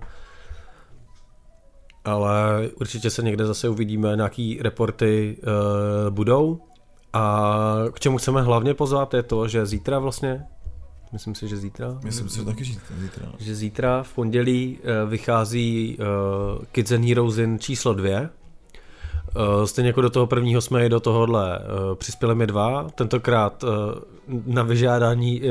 [2.06, 6.60] Ale určitě se někde zase uvidíme, nějaký reporty uh, budou.
[7.14, 10.44] A k čemu chceme hlavně pozvat je to, že zítra vlastně,
[11.14, 12.00] myslím si, že zítra.
[12.04, 13.26] Myslím si, že taky zítra.
[13.38, 18.30] Že zítra v pondělí uh, vychází uh, Kids and Heroes in číslo dvě.
[19.36, 22.88] Uh, stejně jako do toho prvního jsme i do tohohle uh, přispěli mi dva.
[22.96, 23.70] Tentokrát uh,
[24.46, 25.42] na vyžádání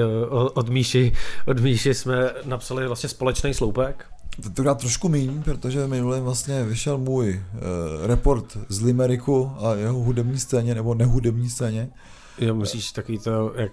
[0.55, 1.13] od, Míši,
[1.47, 4.05] od Míši jsme napsali vlastně společný sloupek.
[4.43, 10.39] Tentokrát trošku méně, protože minule vlastně vyšel můj uh, report z Limeriku a jeho hudební
[10.39, 11.89] scéně nebo nehudební scéně.
[12.39, 13.73] Jo, myslíš takový to, jak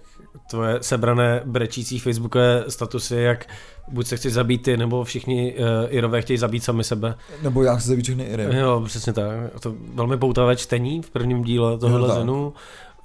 [0.49, 3.45] tvoje sebrané brečící facebookové statusy, jak
[3.88, 7.15] buď se chci zabít ty, nebo všichni uh, Irové chtějí zabít sami sebe.
[7.43, 8.57] Nebo já chci zabít všechny Iry.
[8.57, 9.29] Jo, přesně tak.
[9.59, 12.53] To velmi poutavé čtení v prvním díle tohohle zenu.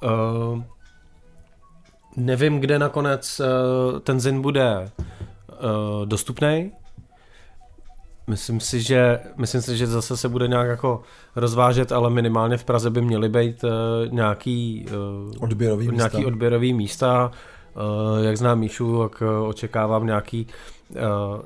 [0.02, 0.62] Uh,
[2.16, 4.90] nevím, kde nakonec uh, ten zin bude
[5.48, 6.72] uh, dostupný.
[8.28, 11.02] Myslím si, že, myslím si, že zase se bude nějak jako
[11.36, 13.70] rozvážet, ale minimálně v Praze by měly být uh,
[14.12, 14.86] nějaký,
[15.26, 16.28] uh, odběrový nějaký místa.
[16.28, 17.30] odběrový místa.
[17.74, 20.46] Uh, jak znám Míšu, tak uh, očekávám nějaký
[20.90, 20.96] uh,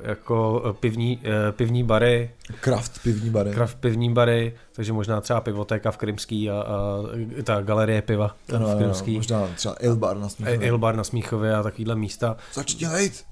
[0.02, 2.30] jako pivní, uh, pivní bary.
[2.60, 3.50] Kraft pivní bary.
[3.50, 7.02] Kraft pivní bary, takže možná třeba pivotéka v Krymský a, a
[7.42, 9.10] ta galerie piva ano, v Krymský.
[9.10, 10.68] Ano, možná třeba Ilbar na Smíchově.
[10.68, 12.36] Ilbar na Smíchově a takovýhle místa.
[12.54, 13.24] Začni lejt!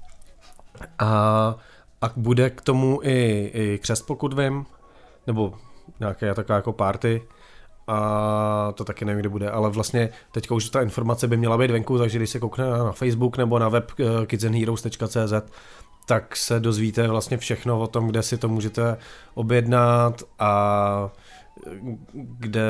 [0.99, 1.55] A
[2.01, 4.65] a bude k tomu i, i křest, pokud vím,
[5.27, 5.53] nebo
[5.99, 7.21] nějaké taková jako party,
[7.87, 11.71] a to taky nevím, kde bude, ale vlastně teď už ta informace by měla být
[11.71, 15.33] venku, takže když se koukne na Facebook nebo na web eh, kidsandheroes.cz,
[16.05, 18.97] tak se dozvíte vlastně všechno o tom, kde si to můžete
[19.33, 21.09] objednat a
[22.13, 22.63] kde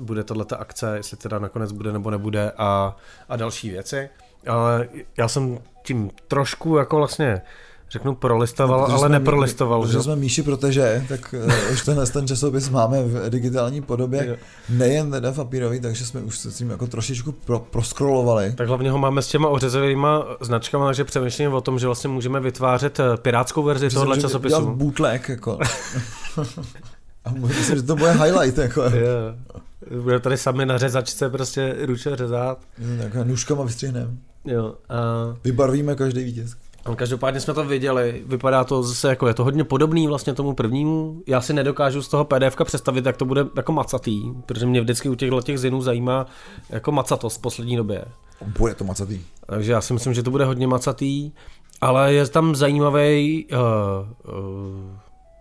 [0.00, 2.96] bude tato akce, jestli teda nakonec bude nebo nebude a,
[3.28, 4.08] a další věci.
[4.46, 4.88] Ale
[5.18, 7.42] já jsem tím trošku jako vlastně
[7.90, 9.82] řeknu prolistoval, no, ale neprolistoval.
[9.82, 14.36] Protože jsme Míši, protože tak uh, už tenhle ten časopis máme v digitální podobě, jo.
[14.68, 18.52] nejen teda papírový, takže jsme už se s tím jako trošičku pro, proskrolovali.
[18.56, 20.06] Tak hlavně ho máme s těma ořezovými
[20.40, 24.60] značkami, takže přemýšlím o tom, že vlastně můžeme vytvářet eh, pirátskou verzi tohohle časopisu.
[24.60, 25.58] Dělat bootleg, jako.
[27.24, 28.82] A myslím, že to bude highlight, jako.
[28.82, 30.02] Yeah.
[30.02, 32.58] Bude tady sami na řezačce prostě ruče řezat.
[33.02, 34.10] Tak nůžkama vystřihneme.
[34.44, 34.74] Jo.
[34.88, 34.96] A...
[35.44, 36.56] Vybarvíme každý vítěz.
[36.96, 41.22] Každopádně jsme to viděli, vypadá to zase jako je to hodně podobný vlastně tomu prvnímu.
[41.26, 45.08] Já si nedokážu z toho PDF představit, jak to bude jako macatý, protože mě vždycky
[45.08, 46.26] u těchto těch zinů zajímá
[46.70, 48.04] jako macatost v poslední době.
[48.58, 49.20] Bude to macatý.
[49.46, 51.32] Takže já si myslím, že to bude hodně macatý,
[51.80, 53.58] ale je tam zajímavý uh,
[54.34, 54.98] uh,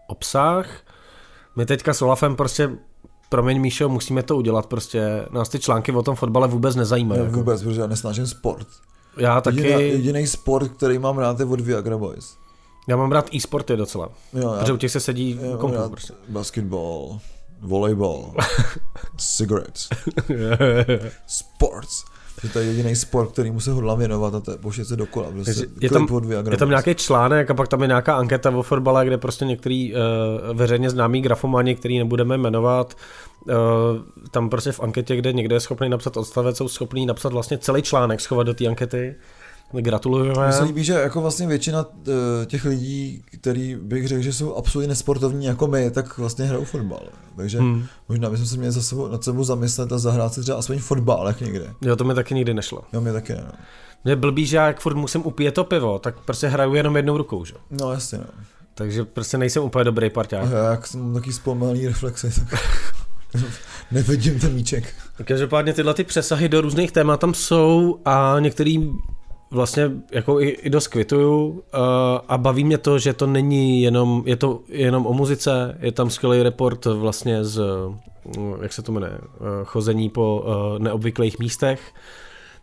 [0.07, 0.69] obsah.
[1.55, 2.69] My teďka s Olafem prostě
[3.29, 5.25] Promiň Míšo, musíme to udělat prostě.
[5.31, 7.21] Nás ty články o tom fotbale vůbec nezajímají.
[7.21, 7.37] Ne, jako.
[7.37, 8.67] Vůbec, protože já nesnáším sport.
[9.17, 9.57] Já taky...
[9.57, 12.37] Jediný, jediný sport, který mám rád, je od Viagra Boys.
[12.87, 14.09] Já mám rád e-sporty docela.
[14.33, 15.89] Jo, já, protože u těch se sedí kompu.
[15.89, 16.13] Prostě.
[16.29, 17.19] Basketball,
[17.61, 18.33] volejball,
[19.17, 19.89] cigarettes,
[21.27, 22.03] sports.
[22.41, 24.95] Že to je jediný sport, který mu se hodlám věnovat a to je pošet se
[24.95, 25.31] dokola.
[25.31, 26.07] Prostě je, tam,
[26.51, 29.93] je tam nějaký článek a pak tam je nějaká anketa o fotbale, kde prostě některý
[29.93, 29.99] uh,
[30.57, 32.97] veřejně známý grafomani, který nebudeme jmenovat,
[33.45, 33.53] uh,
[34.31, 37.81] tam prostě v anketě, kde někdo je schopný napsat odstavec, jsou schopný napsat vlastně celý
[37.81, 39.15] článek, schovat do té ankety.
[39.71, 40.43] Gratulujeme.
[40.43, 44.55] Mně se líbí, že jako vlastně většina eh, těch lidí, který bych řekl, že jsou
[44.55, 47.03] absolutně nesportovní jako my, tak vlastně hrajou fotbal.
[47.35, 47.85] Takže hmm.
[48.09, 51.27] možná bychom se měli za sebou, nad sebou zamyslet a zahrát si třeba aspoň fotbal
[51.27, 51.73] jak někde.
[51.81, 52.81] Jo, to mi taky nikdy nešlo.
[52.93, 53.43] Jo, mi taky ne.
[53.45, 53.51] No.
[54.03, 57.17] Mě blbý, že já jak furt musím upít to pivo, tak prostě hraju jenom jednou
[57.17, 57.53] rukou, že?
[57.71, 58.43] No jasně, no.
[58.75, 60.51] Takže prostě nejsem úplně dobrý parťák.
[60.51, 62.59] Já jak jsem taky zpomalý reflexy, tak
[63.91, 64.93] nevidím ten míček.
[65.23, 68.91] Každopádně tyhle ty přesahy do různých témat tam jsou a některý
[69.51, 71.59] vlastně jako i, i dost kvituju uh,
[72.27, 76.09] a baví mě to, že to není jenom, je to jenom o muzice, je tam
[76.09, 77.95] skvělý report vlastně z, uh,
[78.61, 81.93] jak se to jmenuje, uh, chození po uh, neobvyklých místech,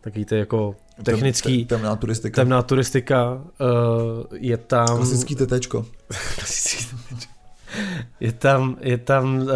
[0.01, 2.43] takový ty jako technický, Tem, temná turistika.
[2.43, 3.41] Temná turistika, uh,
[4.33, 4.87] je tam...
[4.97, 5.87] Klasický tetečko.
[8.21, 9.49] je tam, je tam uh,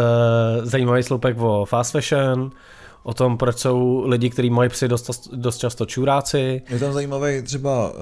[0.62, 2.50] zajímavý sloupek o fast fashion,
[3.08, 6.62] o tom, proč jsou lidi, kteří mají psy dost, dost často čuráci.
[6.68, 7.96] Je tam zajímavý třeba, uh,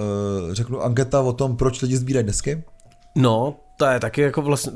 [0.53, 2.65] řeknu, anketa o tom, proč lidi sbírají desky?
[3.15, 4.73] No, to je taky jako vlastně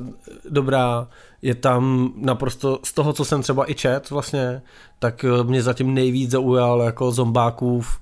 [0.50, 1.08] dobrá.
[1.42, 4.62] Je tam naprosto, z toho, co jsem třeba i čet vlastně,
[4.98, 8.00] tak eh, mě zatím nejvíc zaujal jako zombákův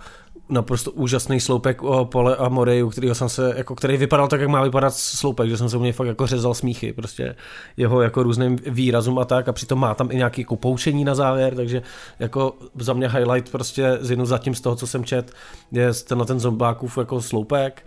[0.48, 4.50] naprosto úžasný sloupek o Pole a Moreju, který jsem se, jako, který vypadal tak, jak
[4.50, 7.34] má vypadat sloupek, že jsem se u něj fakt jako řezal smíchy, prostě
[7.76, 11.14] jeho jako různým výrazům a tak a přitom má tam i nějaký jako poučení na
[11.14, 11.82] závěr, takže
[12.18, 15.32] jako za mě highlight prostě z jednu zatím z toho, co jsem čet,
[15.72, 17.86] je tenhle ten zombákův jako sloupek.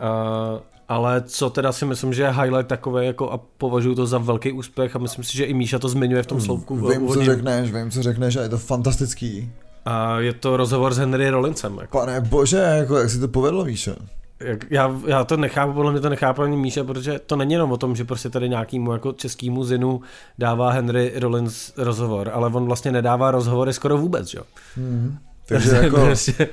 [0.00, 4.18] Uh, ale co teda si myslím, že je highlight takové jako a považuji to za
[4.18, 6.88] velký úspěch a myslím si, že i Míša to zmiňuje v tom sloupku.
[6.88, 9.52] Vím, co řekneš, vím, co řekneš a je to fantastický.
[9.84, 11.78] A je to rozhovor s Henry Rollincem.
[11.80, 11.98] Jako.
[11.98, 13.92] Pane bože, jako, jak si to povedlo, Míša?
[14.40, 17.72] Jak, já, já, to nechápu, podle mě to nechápu ani Míša, protože to není jenom
[17.72, 20.00] o tom, že prostě tady nějakýmu jako českýmu zinu
[20.38, 24.42] dává Henry Rollins rozhovor, ale on vlastně nedává rozhovory skoro vůbec, jo.
[24.76, 25.18] Mm.
[25.46, 25.96] Takže jako...
[25.96, 26.48] Prostě-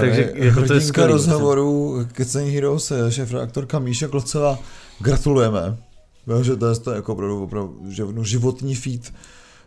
[0.00, 4.58] takže jako to je skvělý, rozhovoru Kecení Heroes, šéf aktorka Míša Klocová,
[5.00, 5.76] gratulujeme.
[6.42, 9.12] že to je to jako opravdu, opravdu životní feed.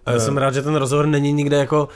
[0.05, 1.87] A já jsem rád, že ten rozhovor není nikde jako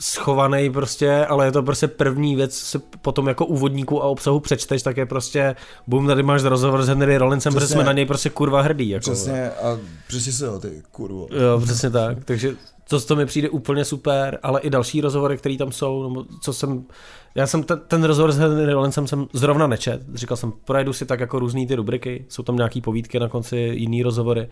[0.00, 4.82] schovaný prostě, ale je to prostě první věc, si potom jako úvodníku a obsahu přečteš,
[4.82, 5.56] tak je prostě,
[5.86, 8.88] bum, tady máš rozhovor s Henry Rollinsem, protože jsme na něj prostě kurva hrdí.
[8.88, 9.78] Jako, přesně, a
[10.08, 11.26] přesně se ho, ty kurvo.
[11.30, 12.56] Jo, přesně tak, takže
[12.88, 16.52] to, to mi přijde úplně super, ale i další rozhovory, které tam jsou, nebo co
[16.52, 16.84] jsem,
[17.34, 21.06] já jsem ten, ten rozhovor s Henry Rollinsem jsem zrovna nečet, říkal jsem, projedu si
[21.06, 24.48] tak jako různý ty rubriky, jsou tam nějaký povídky na konci, jiný rozhovory,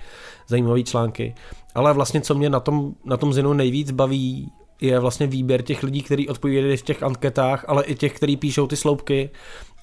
[0.49, 1.35] zajímavé články,
[1.75, 4.53] ale vlastně co mě na tom, na tom zinu nejvíc baví,
[4.87, 8.67] je vlastně výběr těch lidí, kteří odpovídají v těch anketách, ale i těch, kteří píšou
[8.67, 9.31] ty sloupky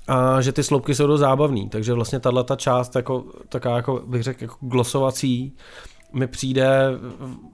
[0.07, 4.03] a že ty sloupky jsou dost zábavný, takže vlastně tahle ta část jako, taká jako
[4.05, 5.53] bych řekl jako glosovací
[6.13, 6.87] mi přijde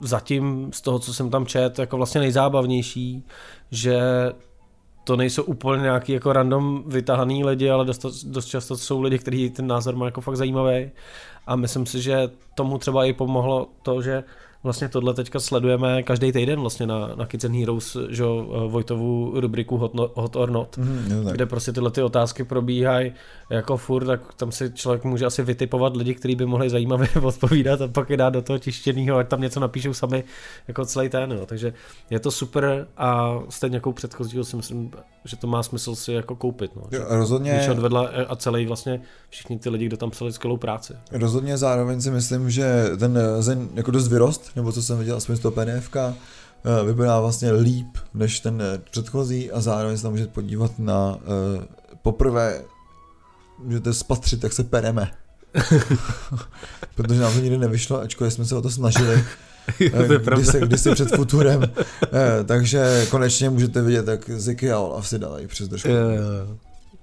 [0.02, 3.24] zatím z toho, co jsem tam čet, jako vlastně nejzábavnější,
[3.72, 4.00] že
[5.04, 9.50] to nejsou úplně nějaký jako random vytahaný lidi, ale dost, dost často jsou lidi, kteří
[9.50, 10.92] ten názor má jako fakt zajímavý.
[11.48, 14.24] A myslím si, že tomu třeba i pomohlo to, že
[14.68, 18.24] vlastně tohle teďka sledujeme každý týden vlastně na, na Kids and Heroes, že
[18.68, 23.14] Vojtovu rubriku Hot, no, Hot or Not, mm, kde prostě tyhle ty otázky probíhají
[23.50, 27.82] jako furt, tak tam si člověk může asi vytipovat lidi, kteří by mohli zajímavě odpovídat
[27.82, 30.24] a pak je dát do toho tištěného, ať tam něco napíšou sami
[30.68, 31.46] jako celý ten, jo.
[31.46, 31.74] takže
[32.10, 34.92] je to super a stejně jako předchozího si myslím,
[35.26, 36.76] že to má smysl si jako koupit.
[36.76, 36.82] No.
[36.92, 37.54] Jo, rozhodně.
[37.54, 40.94] Když odvedla a celý vlastně všichni ty lidi, kdo tam psali skvělou práci.
[41.12, 45.36] Rozhodně zároveň si myslím, že ten zen jako dost vyrost, nebo co jsem viděl aspoň
[45.36, 46.14] z toho PDFK, eh,
[46.86, 51.20] vypadá vlastně líp než ten eh, předchozí a zároveň se tam můžete podívat na
[52.02, 52.62] poprvé
[53.60, 55.12] můžete spatřit, jak se pereme.
[56.96, 59.24] Protože nám to nikdy nevyšlo, ačkoliv jsme se o to snažili.
[60.36, 61.62] když, se, když se před futurem.
[62.46, 65.90] takže konečně můžete vidět, jak Ziky a Olaf si dávají přes držku.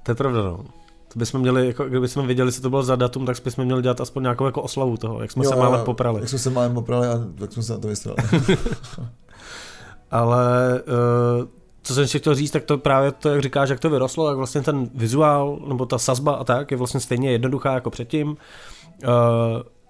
[0.03, 0.65] To je pravda, no.
[1.13, 3.83] To bychom měli, jako, kdyby jsme viděli, co to bylo za datum, tak bychom měli
[3.83, 6.21] dělat aspoň nějakou jako oslavu toho, jak jsme jo, se málem poprali.
[6.21, 8.17] Jak jsme se málem poprali a jak jsme se na to vystrali.
[10.11, 10.83] Ale
[11.41, 11.49] uh,
[11.85, 14.37] co jsem ještě chtěl říct, tak to právě to, jak říkáš, jak to vyrostlo, jak
[14.37, 18.37] vlastně ten vizuál, nebo ta sazba a tak, je vlastně stejně jednoduchá jako předtím, uh,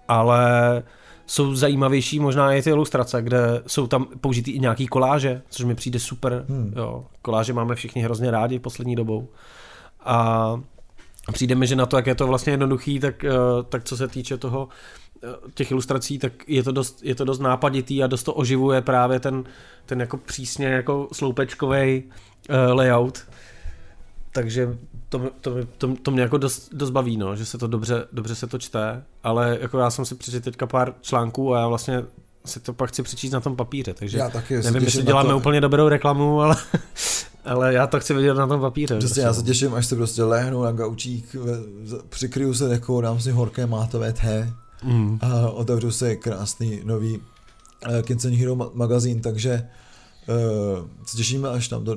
[0.07, 0.83] ale
[1.25, 5.75] jsou zajímavější možná i ty ilustrace, kde jsou tam použitý i nějaký koláže, což mi
[5.75, 6.45] přijde super.
[6.49, 6.73] Hmm.
[6.75, 9.27] Jo, koláže máme všichni hrozně rádi poslední dobou.
[10.05, 10.61] A
[11.33, 13.29] přijde mi, že na to, jak je to vlastně jednoduchý, tak, eh,
[13.69, 15.04] tak co se týče toho eh,
[15.53, 19.19] těch ilustrací, tak je to dost, je to dost nápaditý a dost to oživuje právě
[19.19, 19.43] ten,
[19.85, 23.25] ten jako přísně jako sloupečkový uh, layout.
[24.31, 24.77] Takže
[25.09, 28.35] to, to, to, to mě jako dost, dost baví, no, že se to dobře, dobře
[28.35, 32.03] se to čte, ale jako já jsem si přečetl teďka pár článků a já vlastně
[32.45, 35.37] si to pak chci přečíst na tom papíře, takže já taky, nevím, jestli děláme to...
[35.37, 36.55] úplně dobrou reklamu, ale,
[37.45, 38.97] ale já to chci vidět na tom papíře.
[38.97, 41.35] Přesně, já se těším, až se prostě lehnu na gaučík,
[42.09, 44.53] přikryju se dekou, dám si horké mátové té
[44.83, 45.19] mm.
[45.21, 49.69] a otevřu si krásný nový uh, Kids Hero magazín, takže
[50.27, 51.95] uh, se těšíme, až tam to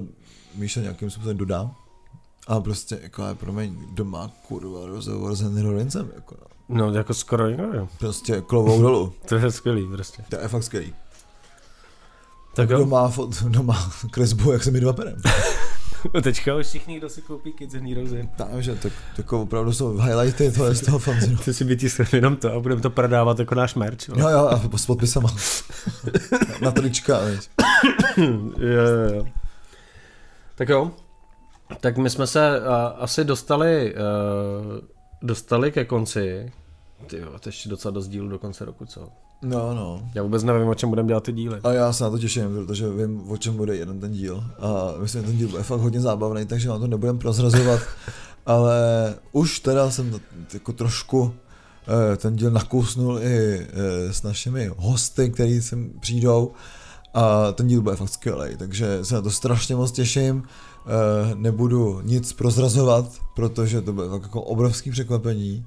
[0.54, 1.70] Míša nějakým způsobem dodá.
[2.46, 6.36] A prostě, jako, je promiň, doma kurva rozhovor s Henry Rollinsem, jako.
[6.68, 6.90] No.
[6.90, 7.88] no, jako skoro jo.
[7.98, 9.12] Prostě klovou dolů.
[9.28, 10.24] to je skvělý, prostě.
[10.28, 10.94] To je fakt skvělý.
[12.54, 15.16] Tak kdo má, fot, kdo má kresbu, jak se mi dva perem.
[16.22, 18.10] Teďka už všichni, kdo si koupí Kids and Heroes.
[18.36, 21.36] Takže tak, jako opravdu jsou highlighty to je z toho fanzinu.
[21.36, 24.08] Ty si vytiskneme jenom to a budeme to prodávat jako náš merch.
[24.08, 25.28] Jo, jo, a s podpisama.
[26.60, 27.50] na trička, víš.
[28.58, 29.26] jo, jo.
[30.54, 30.90] Tak jo,
[31.80, 32.66] tak my jsme se uh,
[32.98, 34.00] asi dostali, uh,
[35.22, 36.52] dostali ke konci.
[37.06, 39.08] Ty jo, to ještě docela dost dílu do konce roku, co?
[39.42, 40.02] No, no.
[40.14, 41.60] Já vůbec nevím, o čem budeme dělat ty díly.
[41.64, 44.44] A já se na to těším, protože vím, o čem bude jeden ten díl.
[44.58, 47.80] A myslím, že ten díl bude fakt hodně zábavný, takže na to nebudem prozrazovat.
[48.46, 50.20] ale už teda jsem to,
[50.54, 51.34] jako trošku
[52.12, 53.66] eh, ten díl nakousnul i
[54.10, 56.52] s našimi hosty, který sem přijdou.
[57.14, 60.42] A ten díl bude fakt skvělý, takže se na to strašně moc těším.
[60.42, 65.64] Eh, nebudu nic prozrazovat, protože to bude fakt jako obrovský překvapení.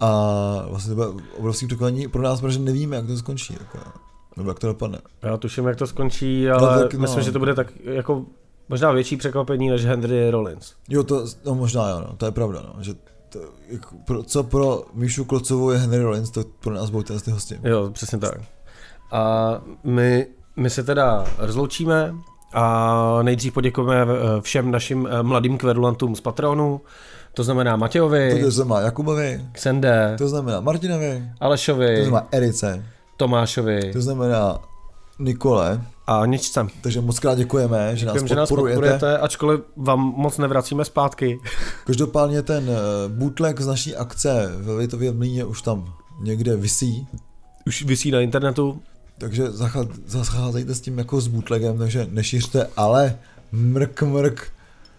[0.00, 3.56] A vlastně to bude obrovský překvapení pro nás, protože nevíme, jak to skončí.
[3.60, 3.78] Jako,
[4.36, 4.98] nebo jak to dopadne.
[5.22, 7.24] Já tuším, jak to skončí, ale No, no, tak, myslím, no.
[7.24, 8.24] že to bude tak jako
[8.68, 10.72] možná větší překvapení než Henry Rollins.
[10.88, 12.94] Jo, to no, možná jo, no, to je pravda, no, že
[13.28, 13.38] to,
[13.68, 17.58] jako, pro, co pro Míšu Klocovou je Henry Rollins, to pro nás budou ty hosti.
[17.64, 18.40] Jo, přesně tak.
[19.12, 19.50] A
[19.84, 20.26] my,
[20.56, 22.14] my se teda rozloučíme
[22.52, 24.06] a nejdřív poděkujeme
[24.40, 26.80] všem našim eh, mladým kverulantům z Patronu,
[27.36, 32.84] to znamená Matějovi, To znamená Jakubovi, Xende, to znamená Martinovi, to Alešovi, znamená Erice,
[33.16, 34.58] Tomášovi to znamená
[35.18, 36.66] Nikole, a Ničce.
[36.80, 38.80] takže moc krát děkujeme, že nás Děkujeme, že nás podporujete.
[38.80, 41.38] podporujete, ačkoliv vám moc nevracíme zpátky.
[41.86, 42.74] Každopádně ten eh,
[43.08, 47.06] bootleg z naší akce ve Litově v Mlíně už tam někde visí,
[47.66, 48.82] Už vysí na internetu.
[49.18, 49.44] takže
[50.06, 53.18] zacházejte s tím jako s bootlegem, takže nešiřte, ale
[53.52, 54.48] mrk mrk,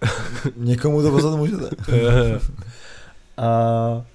[0.58, 1.70] někomu to poslat můžete.
[3.38, 4.06] a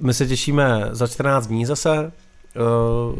[0.00, 2.60] my se těšíme za 14 dní zase, eh,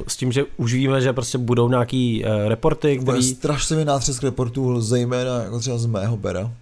[0.06, 4.22] s tím, že už víme, že prostě budou nějaký eh, reporty, Bude který strašlivý nátřesk
[4.22, 6.52] reportů, zejména jako třeba z mého pera.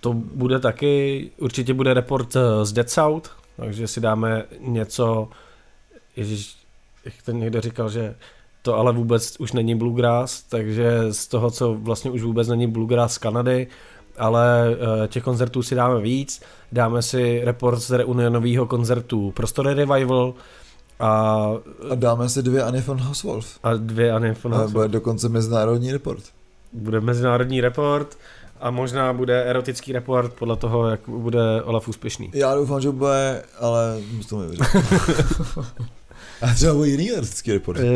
[0.00, 5.28] to bude taky, určitě bude report eh, z Dead South, takže si dáme něco,
[6.16, 6.56] ježiš,
[7.04, 8.14] jak ten někdo říkal, že
[8.62, 13.14] to ale vůbec už není bluegrass, takže z toho, co vlastně už vůbec není bluegrass
[13.14, 13.66] z Kanady,
[14.18, 14.68] ale
[15.04, 16.42] eh, těch koncertů si dáme víc,
[16.72, 20.34] dáme si report z reunionového koncertu Prostory Revival
[21.00, 21.08] a,
[21.90, 23.58] A dáme si dvě Annie von Hauswolf.
[23.62, 24.72] a dvě A Anifonace.
[24.72, 26.22] bude dokonce mezinárodní report.
[26.72, 28.18] Bude mezinárodní report
[28.60, 32.30] a možná bude erotický report podle toho, jak bude Olaf úspěšný.
[32.34, 34.64] Já doufám, že bude, ale musím to nevěřit.
[36.42, 37.80] A třeba bude jiný erotický report.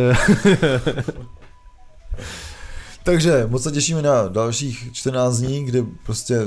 [3.10, 6.40] Eh, Takže moc se těšíme na dalších 14 dní, kdy prostě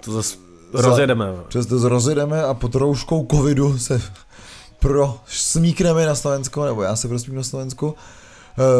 [0.00, 0.36] to zase
[0.72, 1.26] Za- rozjedeme.
[1.48, 4.02] přes to rozjedeme a pod rouškou covidu se
[4.80, 7.86] pro smíkneme na Slovensko, nebo já se prosmím na Slovensku.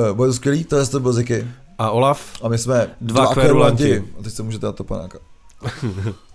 [0.08, 1.46] Uh, bude to skvělý, to je to byl Ziky.
[1.78, 2.20] A Olaf?
[2.42, 3.82] A my jsme Dva kverulanti.
[3.84, 4.12] kverulanti.
[4.20, 5.18] A teď se můžete na to panáka.